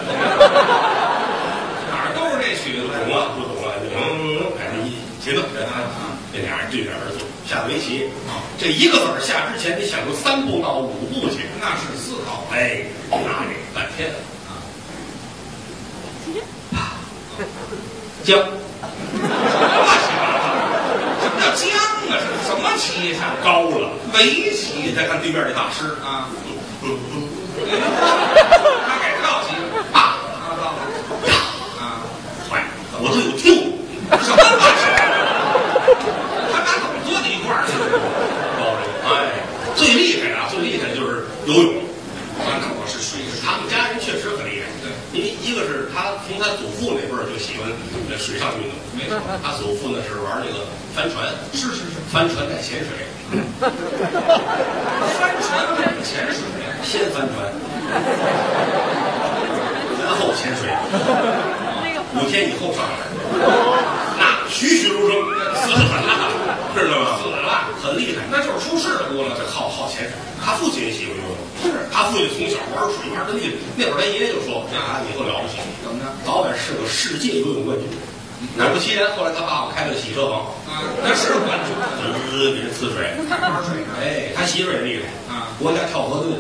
[1.92, 3.68] 哪儿都是这曲子，懂了不懂了？
[3.96, 4.62] 嗯，哎，
[5.23, 5.23] 这
[6.34, 8.10] 这俩人对面而坐，下围棋，
[8.58, 12.44] 这一个子儿下之前得想出三步到五步去，那是思考。
[12.52, 14.16] 哎，拿这半天了
[16.74, 16.98] 啊，
[18.24, 18.40] 将
[21.22, 22.10] 什么叫僵啊？
[22.10, 23.36] 这是什么棋呀？
[23.44, 26.30] 高了，围棋你再看对面这大师，啊，
[26.82, 27.28] 嗯嗯，
[28.88, 29.54] 他改跳棋
[29.94, 30.78] 啊，啊，到了
[31.80, 32.02] 啊，
[32.50, 32.64] 坏，
[33.00, 33.78] 我都有听
[34.22, 34.48] 什么儿？
[36.52, 37.72] 他俩怎么坐在一块儿去？
[38.58, 39.12] 高人，哎，
[39.84, 41.84] 最厉害的啊，最厉害的就是游泳。
[42.40, 43.20] 啊，那我是水。
[43.46, 47.70] 他们家人确实很厉害，对，因为一个是他从他祖父那辈儿就喜欢
[48.10, 50.66] 呃水上运动，没错，他祖父呢是玩那个
[50.96, 53.06] 帆船，是是是，帆船带潜水，
[53.60, 56.42] 帆船带潜水
[56.82, 57.52] 先帆船，
[60.02, 60.72] 然后潜水，
[62.18, 63.06] 五天以后上来，
[64.18, 65.22] 那栩栩如生，
[65.54, 66.34] 死得很呐，
[66.80, 67.20] 知道吗？
[67.22, 68.24] 死了，很厉害。
[68.32, 69.36] 那就是出事多了。
[69.38, 70.12] 这好好潜水，
[70.44, 71.88] 他父亲也喜欢游泳，是。
[71.92, 76.06] 他父亲从小玩水玩的厉害，那会儿他爷爷就说，啊，以后了不起，怎么着？
[76.26, 77.86] 早晚是个世界游泳冠军。
[78.58, 81.32] 果不其然，后来他爸爸开了个洗车房，啊，那是。
[81.48, 81.72] 冠军，
[82.30, 83.16] 滋给人呲水。
[83.30, 83.80] 玩水。
[84.02, 86.40] 哎，他媳妇也厉害啊，国家跳河队的。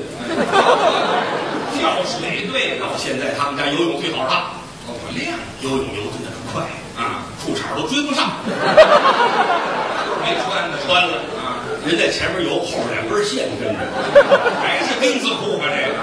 [1.79, 4.29] 跳水队的，到现在他们家游泳最好是。
[4.29, 4.35] 他，
[4.85, 6.67] 哦，我练游泳游真的很快，
[6.99, 8.31] 啊，裤衩都追不上，
[10.23, 13.79] 没穿呢，穿了啊，人在前面游，后边两根线跟着，
[14.63, 15.67] 还是丁字裤吧？
[15.67, 15.95] 这个，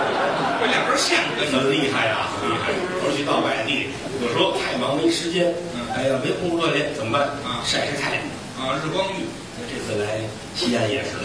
[0.61, 1.68] 这两根线跟着。
[1.70, 2.70] 厉害啊，很厉害。
[3.04, 3.88] 尤其到外地，
[4.20, 5.54] 有时候太忙没时间，
[5.96, 7.28] 哎呀，没工夫锻炼怎么办？
[7.44, 8.22] 啊晒晒太阳。
[8.61, 9.24] 啊，日光浴，
[9.72, 10.20] 这次来
[10.54, 11.16] 西安也是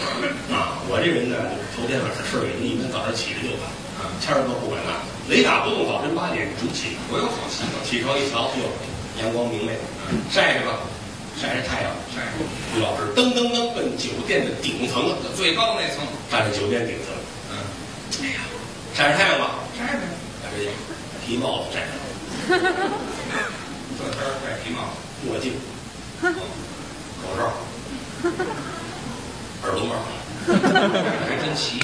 [0.48, 1.36] 啊，我这人呢，
[1.76, 3.68] 头天晚上睡了，一般早上起来就晚
[4.00, 4.96] 啊，千儿都不管那，
[5.28, 6.96] 雷打不动，早晨八点准起。
[7.12, 8.64] 我有好习惯，起床一瞧，哟，
[9.20, 9.76] 阳光明媚，
[10.32, 10.80] 晒着吧，
[11.40, 11.90] 晒晒太阳。
[12.14, 12.22] 晒
[12.74, 17.14] 于老师噔噔噔奔酒店的顶层了，最高那层，站在酒店顶层，
[17.50, 17.58] 嗯，
[18.22, 18.40] 哎呀，
[18.94, 19.92] 晒晒太阳吧，晒晒，
[20.42, 20.56] 把这
[21.26, 21.90] 皮帽子摘上，
[22.48, 22.54] 这
[24.10, 24.78] 天儿戴皮帽，
[25.26, 25.52] 墨镜、
[26.22, 26.24] 口
[27.36, 27.40] 罩、
[29.64, 29.90] 耳朵帽、
[30.46, 31.78] 还真齐，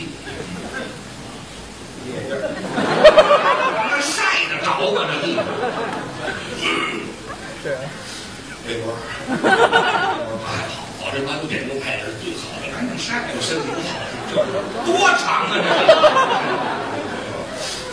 [2.07, 2.37] 眼镜儿，
[3.91, 4.97] 那晒得着吗？
[5.11, 5.45] 这地方，
[8.67, 8.97] 围脖儿，
[10.47, 12.47] 还好，早晨八九点钟太阳是最好。
[12.63, 13.99] 的，赶紧晒对身体不好。
[14.31, 14.39] 这
[14.87, 15.51] 多长啊？
[15.51, 15.59] 这，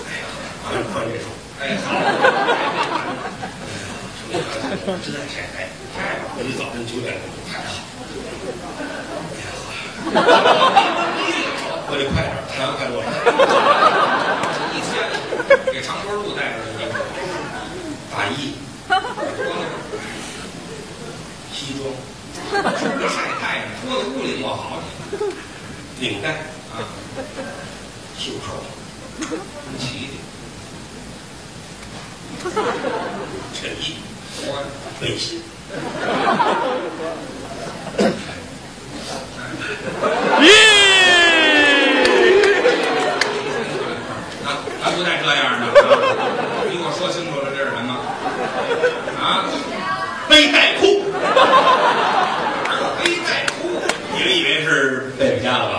[0.06, 0.24] 哎呀，
[0.70, 1.26] 俺们宽这手，
[1.60, 1.90] 哎，好，
[5.04, 7.82] 实在晒太阳，太阳，我一早晨九点钟太好。
[11.92, 13.10] 我得快点，太阳快落山。
[14.72, 14.94] 一天
[15.74, 16.82] 给长脖鹿带着的，
[18.14, 18.54] 大衣、
[18.88, 19.66] 多了，
[21.52, 21.84] 西装、
[22.62, 24.82] 出着晒太阳，脱在屋里多好
[26.00, 26.84] 领带、啊，
[28.18, 28.64] 袖口、
[29.20, 29.30] 真
[29.80, 30.10] 齐
[33.54, 33.98] 衬衣、
[34.46, 34.64] 我
[35.00, 35.42] 背心。
[44.46, 44.48] 啊，
[44.82, 45.64] 咱不带这样的，
[46.70, 47.92] 你给我说清楚了，这是什么？
[49.22, 49.46] 啊，
[50.30, 51.04] 背带裤，
[53.04, 53.60] 背带裤，
[54.16, 55.70] 一你们以为是贝贝家的吧？
[55.70, 55.79] 代步错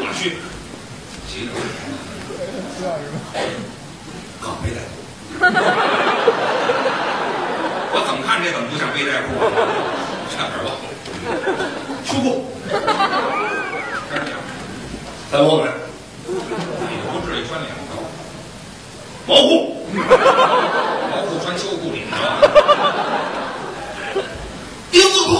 [0.00, 0.38] 马旭，
[1.28, 1.52] 急着
[4.40, 4.92] 啊，背带裤。
[7.94, 9.46] 我怎么看这怎么不像背带裤啊？
[10.34, 10.74] 差点忘了，
[12.06, 12.26] 书库，
[14.10, 14.32] 开始讲，
[15.30, 16.30] 三毛买，也
[17.12, 17.92] 不至于穿两条，
[19.26, 22.12] 毛裤，毛裤穿秋裤里头。
[24.90, 25.30] 钉子裤，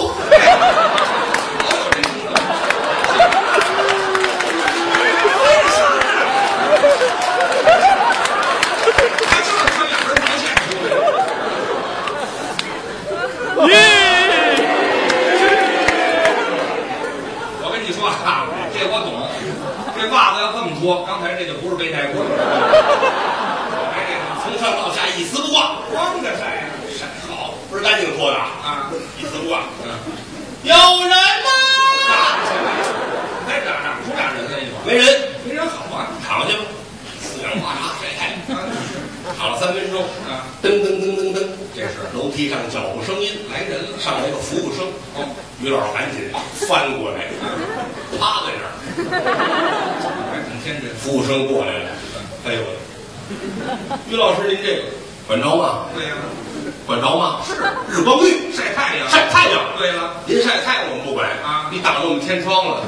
[1.58, 2.26] 老有这听的。
[9.28, 10.90] 还知道穿两根毛线出来。
[13.68, 13.70] 耶！
[17.62, 18.10] 我跟你说啊，
[18.72, 19.08] 这我懂。
[19.94, 20.36] 这袜子
[21.06, 22.26] 刚才这就不是背带裤了。
[23.96, 23.96] 哎，
[24.44, 26.62] 这个从上到下一丝不挂，光着晒呀，
[26.98, 29.60] 晒好，不是干净脱的啊，啊，一丝不挂。
[29.84, 29.90] 嗯，
[30.62, 31.48] 有人吗？
[33.48, 35.04] 再长长出俩人来一会儿，没人，
[35.44, 36.64] 没人好啊，躺下吧。
[37.20, 38.62] 四仰八叉晒太阳，啊，
[39.38, 45.26] 躺了三分钟，啊，噔噔噔噔噔，这是楼梯上脚步声音，来人了，上来个服务生，哦，
[45.60, 46.30] 于老师赶紧
[46.68, 47.26] 翻过来，
[48.18, 48.68] 趴在那儿。
[50.98, 51.90] 服务生过来了，
[52.46, 52.60] 哎呦，
[54.10, 54.82] 于老师您这个
[55.26, 55.86] 管着吗？
[55.94, 56.12] 对呀，
[56.86, 57.40] 管着吗？
[57.46, 57.54] 是。
[57.90, 59.60] 日光浴，晒太阳，晒太阳。
[59.78, 61.68] 对了，您晒太阳我们不管啊。
[61.72, 62.82] 你挡着我们天窗了。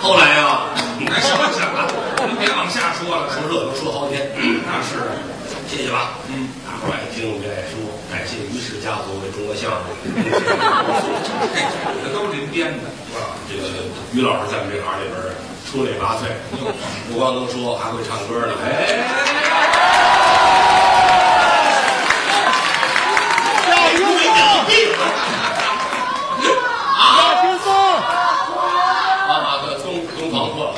[0.00, 1.90] 后来啊，哎，行了行了，
[2.28, 4.30] 您别往下说了，说热闹说好几天，
[4.66, 5.00] 那是，
[5.66, 6.18] 谢谢吧。
[6.28, 7.80] 嗯，大伙儿爱听别爱说，
[8.12, 9.80] 感谢于氏家族为中国相声。
[12.04, 12.84] 这都是您编的，
[13.16, 13.64] 啊，这个
[14.12, 15.16] 于老师在我们这行里边
[15.64, 16.28] 出类拔萃，
[17.08, 18.52] 不光能说，还会唱歌呢。
[18.60, 18.68] 哎，
[23.72, 24.60] 要轻松，要
[27.40, 27.72] 轻松。
[27.72, 30.76] 啊啊，东东方过了。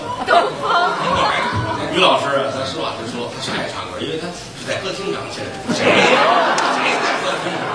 [1.93, 5.75] 于老师，咱实话实说，他是爱唱歌，因为他是在歌厅长起来的。
[5.75, 5.91] 谁 谁
[7.03, 7.67] 在歌厅长？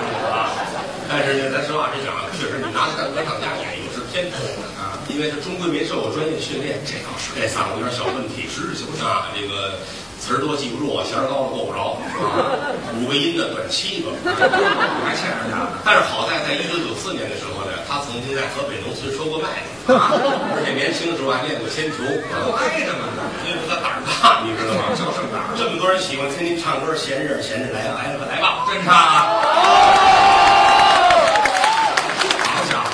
[1.12, 9.76] 但是呢，咱实话实讲，确实你拿他当歌唱家演有是偏颇的啊，因为他终归没受过专业训练，这倒是，这嗓子有点小问题，实事求是啊，这个。
[10.22, 12.54] 词儿多记不住，弦儿高了够不着，啊，
[12.94, 15.74] 五个音呢短七个，还欠人家呢。
[15.82, 23.10] 但是好在在一九九四年的时候呢，他曾经在河北农村收过麦子，而且年轻的时候还练过铅球，不挨着吗？
[23.42, 24.94] 因为他胆儿大，你知道吗？
[24.94, 29.42] 就剩胆儿 这么多人喜欢听您唱歌，闲着闲着来来吧来吧，真唱啊！
[32.46, 32.86] 好家伙，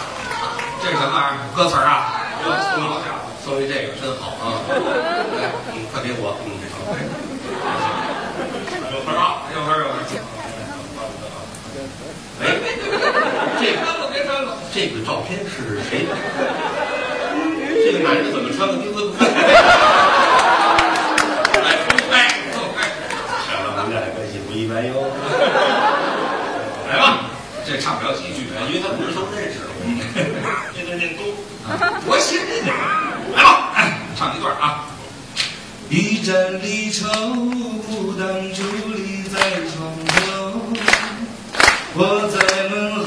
[0.80, 1.38] 这什么玩意儿？
[1.54, 2.10] 歌词儿啊？
[2.42, 4.66] 送你好家伙，送你这个真好啊！
[5.38, 6.74] 来，嗯，快给我，嗯，好，
[8.90, 9.46] 有分啊！
[9.54, 10.02] 有分儿有分儿。
[12.42, 12.42] 哎，
[12.82, 12.98] 这个
[13.60, 14.58] 别删了，别删了。
[14.74, 16.10] 这个照片是谁的？
[17.84, 19.14] 这个男的怎么穿个丁字裤？
[21.62, 21.78] 来，
[22.10, 22.42] 哎，
[22.74, 22.90] 哎，
[23.46, 24.92] 想到我们俩关系不一般哟。
[26.90, 27.30] 来吧，
[27.66, 29.47] 这唱不了几句，因为他们这都认识。
[32.06, 32.68] 我信你。
[33.36, 34.86] 来吧，哎，唱一段啊。
[35.90, 38.62] 一盏离愁，不当伫
[38.94, 39.38] 立在
[39.70, 40.60] 窗口。
[41.94, 43.02] 我在门后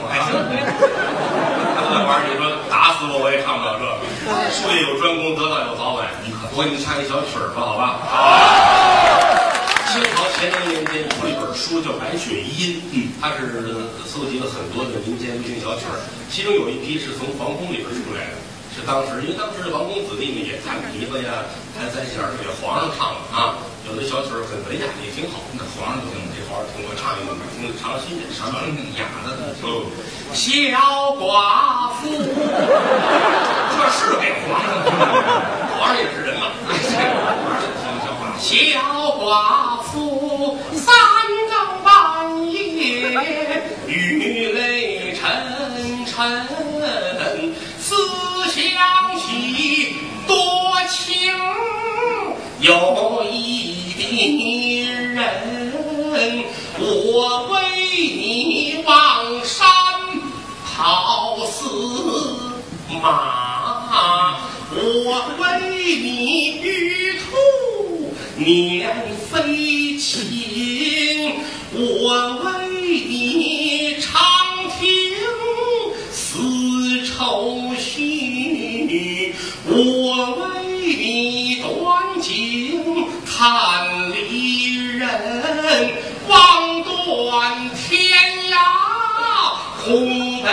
[0.00, 0.34] 我还行。
[0.34, 3.90] 他那玩意儿，你说打死我我也唱不了这个。
[4.50, 6.08] 术业有专攻，得道有早晚。
[6.56, 8.02] 我给你唱一小曲儿，吧好吧？
[8.08, 8.12] 好。
[9.88, 13.72] 清朝乾隆年间出了一本书叫《白雪遗音》，嗯，它是
[14.04, 15.96] 搜集了很多的民间流行小曲儿，
[16.28, 18.36] 其中有一批是从皇宫里边出来的。
[18.74, 23.56] 是当时，因为当时的王公子弟们也弹琵琶呀、弹三弦儿，给皇上唱的啊。
[23.90, 25.40] 有的小曲儿很文雅，也挺好。
[25.56, 27.72] 那皇上听得好好听我唱一个，听着
[28.04, 28.52] 新鲜，尝
[28.96, 29.26] 雅的。
[29.62, 29.88] 哦，
[30.34, 30.76] 小
[31.16, 32.04] 寡妇，
[33.72, 35.00] 这是给皇上听的，
[35.78, 36.44] 皇上也是人嘛。
[38.38, 38.46] 小
[39.16, 40.84] 寡妇三
[41.48, 41.88] 更半
[42.52, 42.56] 夜
[43.86, 44.47] 与。
[63.00, 64.38] 马，
[64.70, 64.76] 我
[65.38, 67.26] 为你玉兔
[68.36, 68.94] 免
[69.30, 70.18] 费请，
[71.72, 72.46] 我为
[73.06, 74.20] 你长
[74.78, 74.80] 亭
[76.10, 79.32] 丝绸絮，
[79.66, 79.74] 我
[80.36, 80.42] 为
[80.96, 85.08] 你短景看离人，
[86.28, 87.86] 望断天
[88.50, 88.54] 涯
[89.84, 90.48] 空北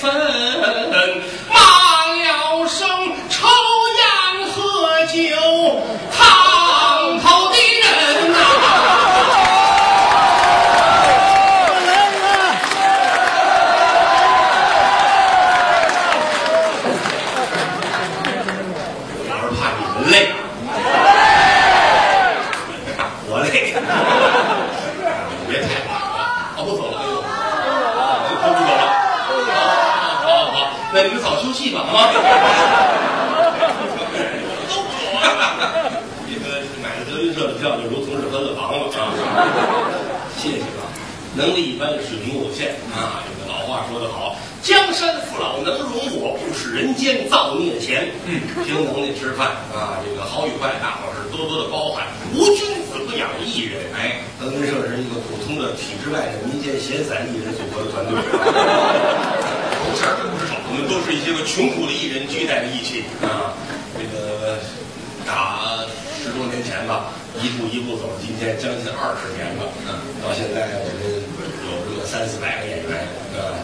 [0.00, 0.10] 分。
[1.48, 1.56] 骂
[2.14, 2.88] 了声
[3.30, 3.46] 抽
[3.96, 4.00] 烟
[4.52, 4.56] 喝
[5.06, 5.16] 酒，
[6.12, 7.86] 烫头的人
[8.32, 8.36] 呐、
[11.86, 12.16] 来了，
[19.24, 20.14] 我是怕你们累，
[23.28, 23.46] 我累，
[25.48, 26.16] 别太晚了，
[26.56, 26.96] 哦，不走了，
[28.28, 28.84] 都不走了，
[30.22, 30.56] 好好好，
[30.92, 31.86] 那你们早休息吧，啊。
[34.68, 35.24] 都不走啊！
[36.28, 39.16] 这个买了德云社的票，就如同是分了房了啊！
[40.36, 40.84] 谢谢啊，
[41.34, 43.24] 能力一般，水平有限啊。
[43.24, 48.12] 这个老话说得好，江山父老能容我，不使人间造孽钱。
[48.26, 52.06] 嗯，凭能力吃饭啊，这个好与坏，大伙儿是多多的包涵。
[52.34, 53.80] 无君子不养艺人。
[53.96, 58.12] 哎，德云社是一个普通的体制外的民间闲散艺人组合的团队。
[58.20, 63.56] 头衔并不是少，我们都是一些个穷苦的艺人聚在了一起啊。
[63.98, 64.60] 这个
[65.26, 65.82] 打
[66.22, 69.66] 十多年前吧，一步一步走，今天将近二十年了。
[69.90, 71.02] 嗯，到现在我们
[71.66, 72.94] 有这个三四百个演员，
[73.34, 73.58] 呃，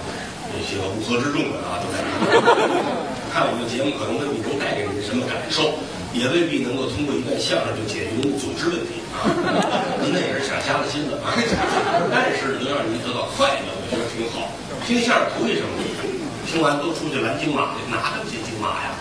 [0.51, 2.43] 这些个乌合之众的啊都在这儿。
[3.31, 5.79] 看我们的节目，可能未必能带给你们什么感受，
[6.11, 9.31] 也未必能够通过一段相声就解决您的组织问题啊。
[10.03, 11.31] 您那也是想瞎了心了啊，
[12.11, 14.51] 但是能让您得到快乐，我觉得挺好。
[14.83, 15.71] 听相声图一什么？
[16.45, 18.93] 听完都出去拦京马去，哪有这京马呀？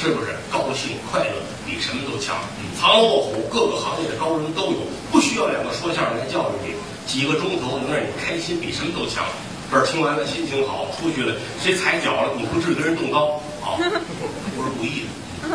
[0.00, 0.34] 是不是？
[0.50, 2.34] 高兴快乐比什么都强。
[2.80, 4.82] 藏龙卧虎，各个行业的高人都有，
[5.12, 6.74] 不需要两个说相声来教育你，
[7.06, 9.22] 几个钟头能让你开心，比什么都强。
[9.70, 15.08] 这儿听完了心情好，出去了谁踩脚了，你不至于跟人动刀，好，不是故意的。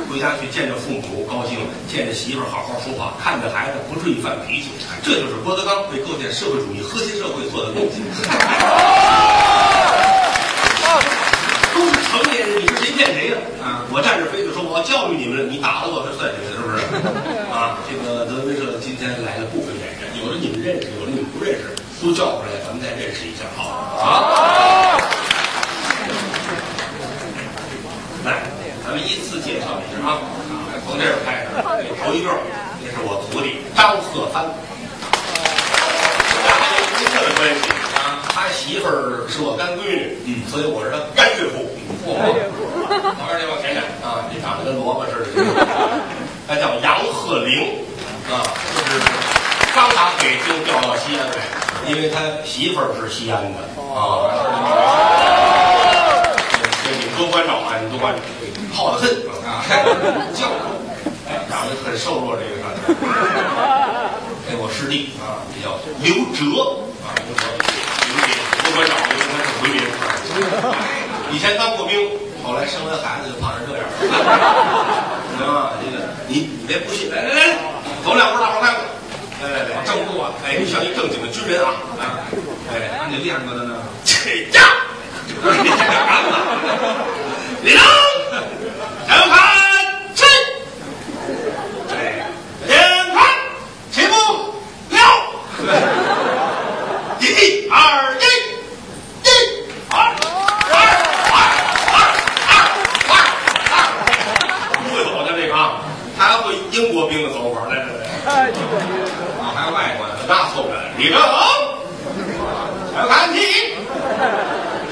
[0.10, 1.60] 回家去见着父母高兴，
[1.92, 4.72] 见着媳妇儿好好说话，看着孩子不至于犯脾气，
[5.04, 8.00] 这就是郭德纲为构建社会主义和谐社会做的贡献。
[11.74, 13.38] 都是成年人，你说谁骗谁呀？
[13.64, 16.52] 啊，我站着非得说我要教育你们了，你打了我，这算谁的？
[16.52, 16.84] 是不是？
[17.72, 21.72] 啊，这个德云社今天来了部分演员，有的你们认识，有的你们不认识，
[22.04, 25.00] 都叫过来，咱们再认识一下，好啊。
[28.26, 28.44] 来，
[28.84, 30.20] 咱们依次介绍一下啊，
[30.84, 31.56] 从这儿开始，
[32.04, 32.30] 头一个，
[32.84, 34.44] 这是我徒弟张鹤帆。
[36.44, 41.72] 俩人有亲的关系啊，他媳妇儿是我干闺女，嗯，所以我是他干岳父。
[42.04, 45.40] 嚯，往这儿往前点啊，你长得跟萝卜似的。
[46.52, 47.64] 他叫杨鹤龄
[48.28, 48.44] 啊，
[48.76, 49.00] 就是
[49.74, 51.38] 刚打北京调到西安来，
[51.88, 54.28] 因为他媳妇儿是西安的啊。
[56.84, 58.20] 这你多关照啊，你多关照，
[58.74, 59.08] 好得很
[59.48, 59.64] 啊，
[60.36, 60.52] 教
[61.30, 62.84] 哎，长得很瘦弱，这个上去。
[64.50, 67.48] 哎，我师弟啊，这叫刘哲啊，刘哲，
[68.12, 69.80] 刘姐，多关照，因为他是回民。
[71.32, 72.12] 以前当过兵，
[72.44, 73.96] 后来生完孩子就胖成这样了。
[75.42, 76.11] 行吧，这个
[76.62, 77.58] 你别不信，来来来，
[78.06, 78.82] 走两步，大伙儿看看。
[79.42, 80.30] 来来来，正步啊！
[80.46, 81.74] 哎，你像一正经的军人啊！
[82.00, 82.22] 啊，
[82.72, 83.74] 哎，那你练过的呢？
[84.04, 84.62] 起呀，
[85.26, 86.22] 你这干嘛？
[87.64, 87.82] 李能，
[89.10, 89.34] 想看
[90.14, 90.30] 真，
[91.90, 92.30] 哎，
[92.68, 92.78] 眼
[93.16, 93.18] 看
[93.92, 94.14] 起步
[94.92, 94.96] 了，
[97.20, 97.24] 一
[97.72, 97.74] 二，
[98.14, 98.24] 一
[99.90, 99.98] 二二
[100.70, 100.74] 二
[101.26, 101.34] 二
[101.90, 101.98] 二
[102.46, 102.54] 二
[103.10, 103.14] 二，
[104.84, 105.60] 不会走的这个啊，
[106.16, 107.90] 他还会英国兵的走法，来来来。
[107.90, 110.76] 哎，这个啊，还有外国的，那错不了。
[110.98, 111.20] 李正，
[112.96, 113.38] 想看齐，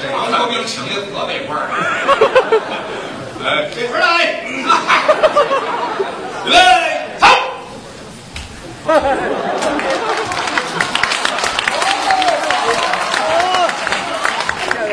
[0.00, 1.68] 这王国兵请一个河北味儿。
[3.42, 4.04] 来，这边来，
[4.46, 4.62] 预
[6.50, 6.56] 备，
[7.18, 7.26] 走。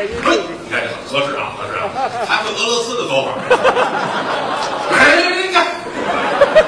[0.22, 0.26] 看
[0.70, 1.80] 这很合适啊，合适啊，
[2.26, 3.28] 还会俄罗斯的走法。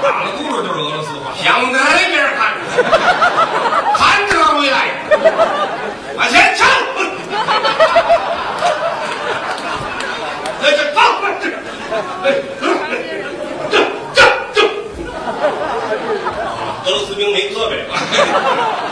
[0.02, 2.60] 打了咕噜就是俄罗斯话，想在那边看着，
[3.96, 3.98] 看
[4.28, 4.76] 着回来，
[6.16, 6.66] 往前冲，
[10.60, 11.00] 那是走，
[11.40, 11.44] 这
[13.70, 13.74] 这
[14.14, 14.16] 这
[14.54, 14.56] 这，
[16.84, 17.92] 俄罗斯兵没胳膊吧？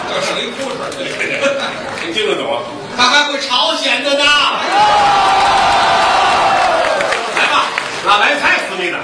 [0.08, 0.74] 这是一故事，
[2.06, 2.62] 你听得懂？
[2.96, 4.24] 他还会朝鲜的呢。
[7.36, 7.54] 来吧，
[8.04, 8.98] 那来菜死你呢。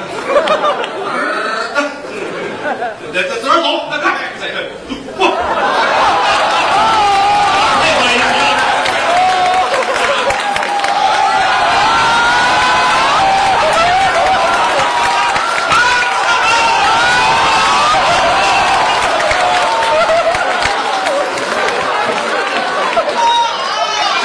[3.15, 4.55] 再自个儿走，那看这个
[4.89, 5.23] 不，
[7.79, 8.21] 这回呀，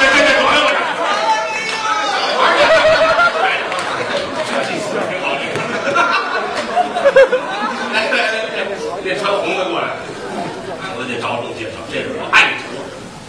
[0.02, 0.68] 这这转悠着，
[2.40, 2.42] 玩
[4.66, 4.74] 去，
[5.08, 5.24] 挺好
[7.92, 8.58] 来来来来，
[9.02, 9.88] 那穿红的过来，
[10.96, 12.78] 我得着重介绍，这是我爱徒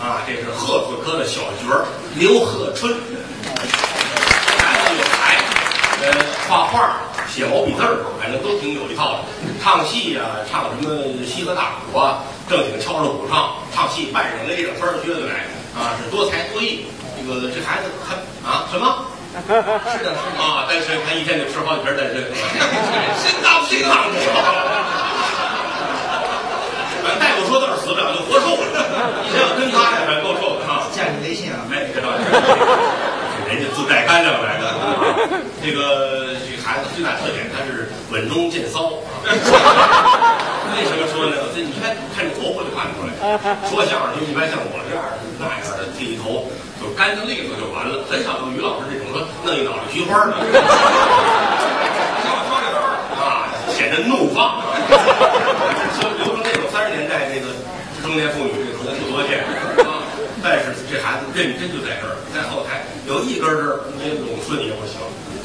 [0.04, 1.86] 啊，这是鹤字科的小角儿
[2.16, 2.94] 刘鹤春，
[4.60, 5.42] 孩子有才，
[6.04, 6.14] 呃，
[6.48, 9.21] 画画、写毛笔字儿，反正都挺有一套的。
[9.62, 15.46] 唱戏呀、唱什么西河大鼓啊，正经敲着鼓唱，唱戏扮上勒着分儿撅着来
[15.78, 16.86] 啊，是多才多艺。
[17.18, 18.16] 这个这孩子还
[18.48, 19.06] 啊什么？
[19.32, 19.64] 是的，
[19.94, 20.12] 是的
[20.42, 22.16] 啊， 单身，他一天就吃好几瓶单身，
[23.16, 24.42] 心脏心脏不好。
[27.04, 28.64] 反正大夫说倒是死不了，就活受了。
[29.24, 30.88] 你这要跟他呀，反正够受的啊。
[30.92, 31.64] 加你微信啊。
[31.72, 32.24] 哎，这倒是，
[33.52, 34.64] 人家自带干粮来的。
[35.64, 38.94] 这个这个孩子最大特点，他是稳中见骚。
[40.72, 41.36] 为什么说呢？
[41.54, 43.12] 这你看看这头发就看出来，
[43.70, 46.48] 说相声就一般像我这样的那样的剃一头，
[46.80, 50.34] 就干净利索就完了，很少有于老师这种说弄一脑袋菊花的。
[53.72, 54.62] 显得怒放。
[55.98, 57.48] 说留成这种三十年代这个
[58.04, 59.91] 中年妇女这个可能不多见啊。
[60.44, 64.98] 但是这孩子认真就在这儿，在后台有一根针儿没拢顺也不行，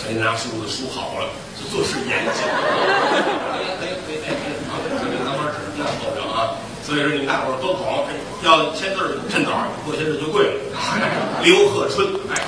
[0.08, 2.40] 人家拿梳子梳好了，就做事严谨。
[2.40, 6.56] 可以可以可以可以啊，这个南瓜纸那够着啊。
[6.82, 8.08] 所以说你们大伙儿多捧，
[8.42, 10.52] 要签字儿趁早，过些日就贵了。
[11.42, 12.40] 刘鹤春，哎。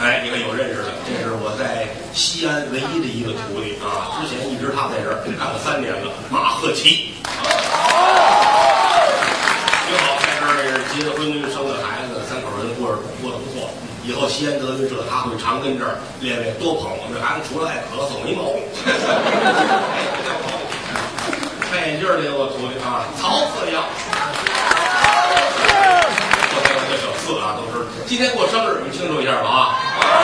[0.00, 0.88] 哎，你看有认识的，
[1.30, 4.18] 是我在西安唯一的一个徒弟啊！
[4.18, 7.14] 之前一直他在这儿干了三年了，马鹤奇。
[7.22, 7.30] 挺
[9.94, 10.58] 好，在这儿
[10.90, 13.70] 结了婚，生了孩子，三口人过着过得不错。
[14.02, 18.58] 以后西安德云社他会常跟这儿列位多捧我这孩子，除了爱咳嗽没毛病。
[21.70, 23.86] 戴眼镜儿的我徒弟啊，曹四阳。
[26.50, 30.19] 昨天我叫小四啊，都是今天过生日，你们庆祝一下吧啊！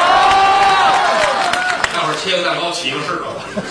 [2.26, 3.38] 切个蛋糕，起个誓吧。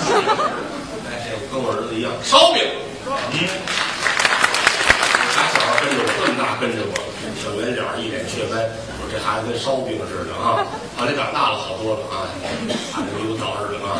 [1.12, 2.64] 哎，这跟我儿子一样，烧饼。
[3.03, 3.12] 嗯，
[5.36, 6.95] 俩小孩跟着我，这么大跟着我，
[7.36, 8.64] 小圆脸儿，一脸雀斑。
[8.95, 10.64] 我说这孩子跟烧饼似的啊！
[10.95, 12.32] 后来长大了好多了啊，
[12.95, 13.99] 看着有枣似的啊。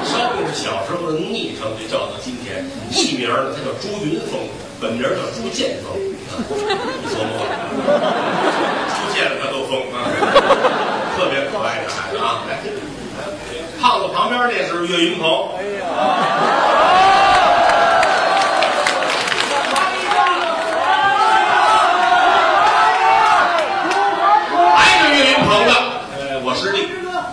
[0.00, 2.64] 烧饼是小时候的昵称，就叫到今天。
[2.88, 4.40] 艺名呢，他叫朱云峰，
[4.80, 5.92] 本名叫朱建峰。
[6.32, 7.44] 啊你琢磨，
[8.96, 10.08] 出现了他都疯啊！
[11.20, 12.48] 特别可爱的孩子啊！
[12.48, 12.64] 来，
[13.80, 15.48] 胖子旁边那是岳云鹏。
[24.76, 25.72] 挨着岳云鹏的，
[26.12, 26.92] 呃，我师弟，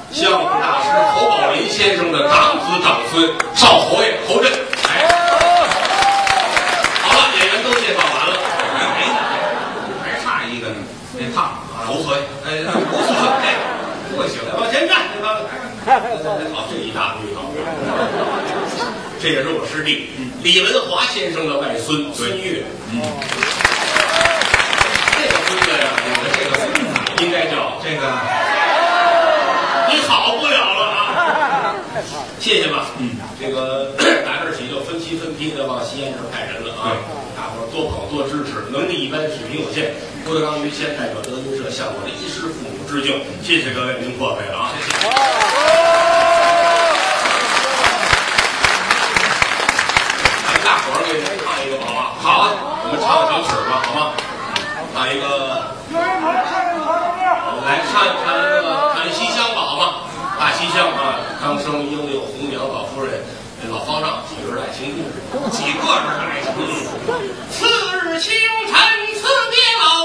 [0.10, 4.50] 相声大师侯宝林先生的长子长孙少侯爷侯震。
[4.88, 5.04] 哎，
[7.04, 8.32] 好了，演员都介绍完了，
[8.96, 9.04] 哎，
[10.02, 10.76] 还差一个呢，
[11.20, 13.60] 那胖啊，无所谓，哎，无所谓，哎，
[14.16, 15.28] 不行，往前站，这个，
[15.88, 17.38] 好，这一大堆好，
[19.28, 20.08] 这也是我师弟
[20.42, 22.64] 李文华先生的外孙孙越，
[22.96, 22.96] 嗯，
[25.20, 26.80] 这个孙子呀，我的这个孙子
[27.20, 28.08] 应该叫这个，
[29.92, 31.76] 你好不了了啊！
[32.40, 33.92] 谢谢吧，嗯，这个
[34.24, 36.96] 打这儿起就分期分批的往西安这派人了啊，
[37.36, 39.92] 大伙儿多捧多支持，能力一般，水平有限。
[40.24, 45.12] 郭德纲于谦代表德云社向我的衣食父母致敬，谢谢各位，您破费了啊，谢谢。
[50.48, 52.02] 咱们大伙儿给您唱一个吧，好吗？
[52.22, 52.48] 好啊，
[52.88, 54.12] 我们唱个小曲儿吧，好吗？
[54.94, 55.24] 唱一个。
[55.88, 55.96] 我
[57.56, 60.04] 们来看看那个唱一西厢吧，好吗？
[60.38, 63.24] 大西厢啊，康生、英六、红娘、老夫人、
[63.72, 65.24] 老方丈几个人爱情故事，
[65.56, 66.84] 几个人爱情故事。
[67.50, 67.64] 次
[68.04, 68.36] 日清
[68.68, 68.76] 晨，
[69.16, 69.56] 辞别
[69.88, 70.04] 老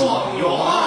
[0.00, 0.79] 状元。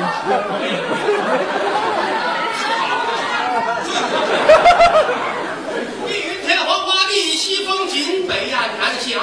[0.00, 0.24] 啊，
[6.06, 9.20] 碧云天，黄花地，西风紧，北雁南翔。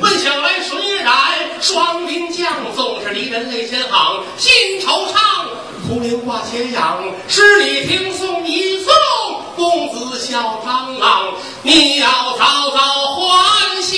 [0.00, 1.12] 问向来谁染？
[1.60, 5.14] 双鬓将总是离人泪先行，心惆怅，
[5.88, 7.02] 胡留挂斜阳。
[7.28, 8.92] 十里听松一松，
[9.56, 11.32] 公子笑张郎，
[11.62, 12.78] 你要早早
[13.16, 13.92] 还乡。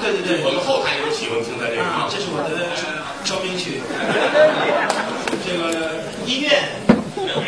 [0.00, 2.50] 对对对，我们后台有喜欢听的这个，这是我的
[3.24, 3.82] 招兵曲，
[5.44, 6.48] 这个音乐。
[7.14, 7.38] 没有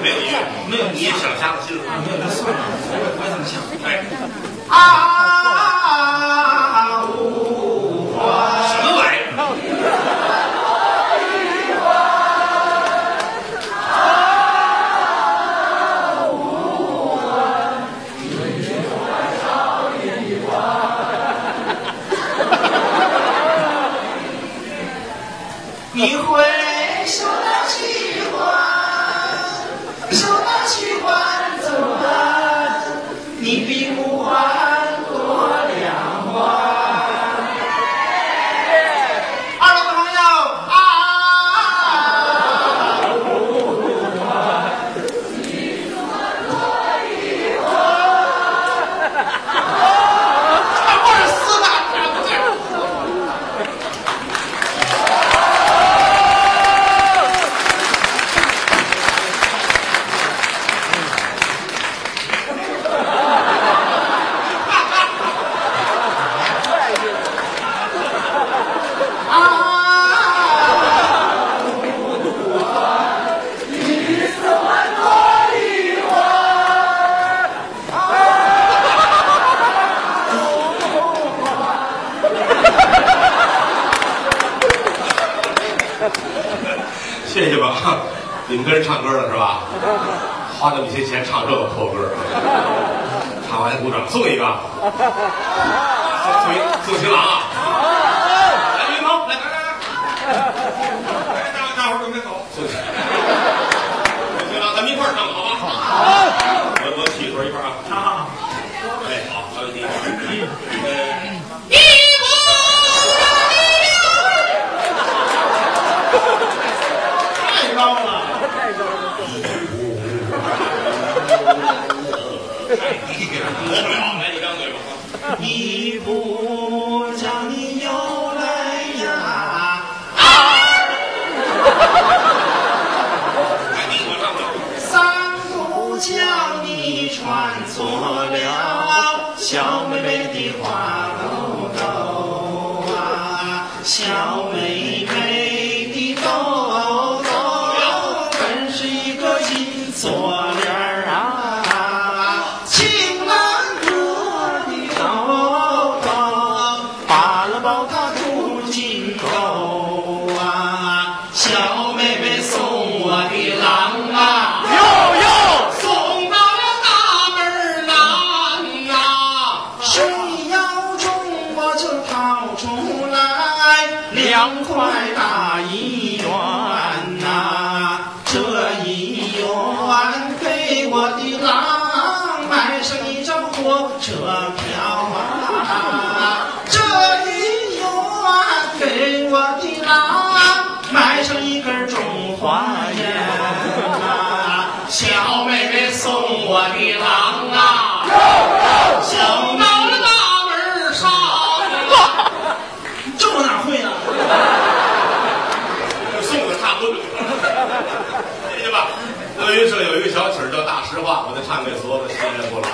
[0.00, 0.14] 没有
[0.68, 1.82] 没有，你也想瞎了心了？
[2.06, 2.58] 没有，算了，
[2.92, 3.52] 我也这么想。
[3.84, 3.88] 哎，
[4.68, 5.79] 啊！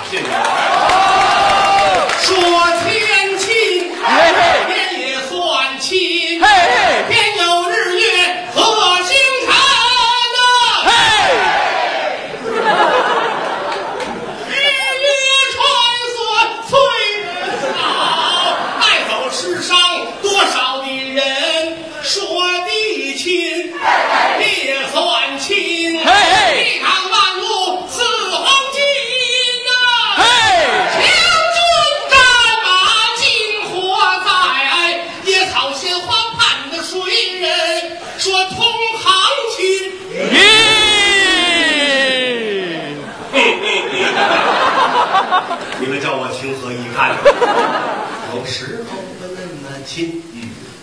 [0.09, 0.23] 谢谢。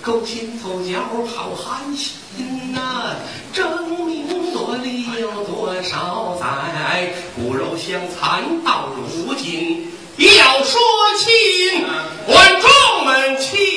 [0.03, 3.17] 勾心斗角好寒心呐
[3.53, 7.13] 争名夺利有多少载？
[7.37, 10.81] 骨肉相残到如今要说
[11.19, 11.85] 亲
[12.27, 13.74] 观众们亲。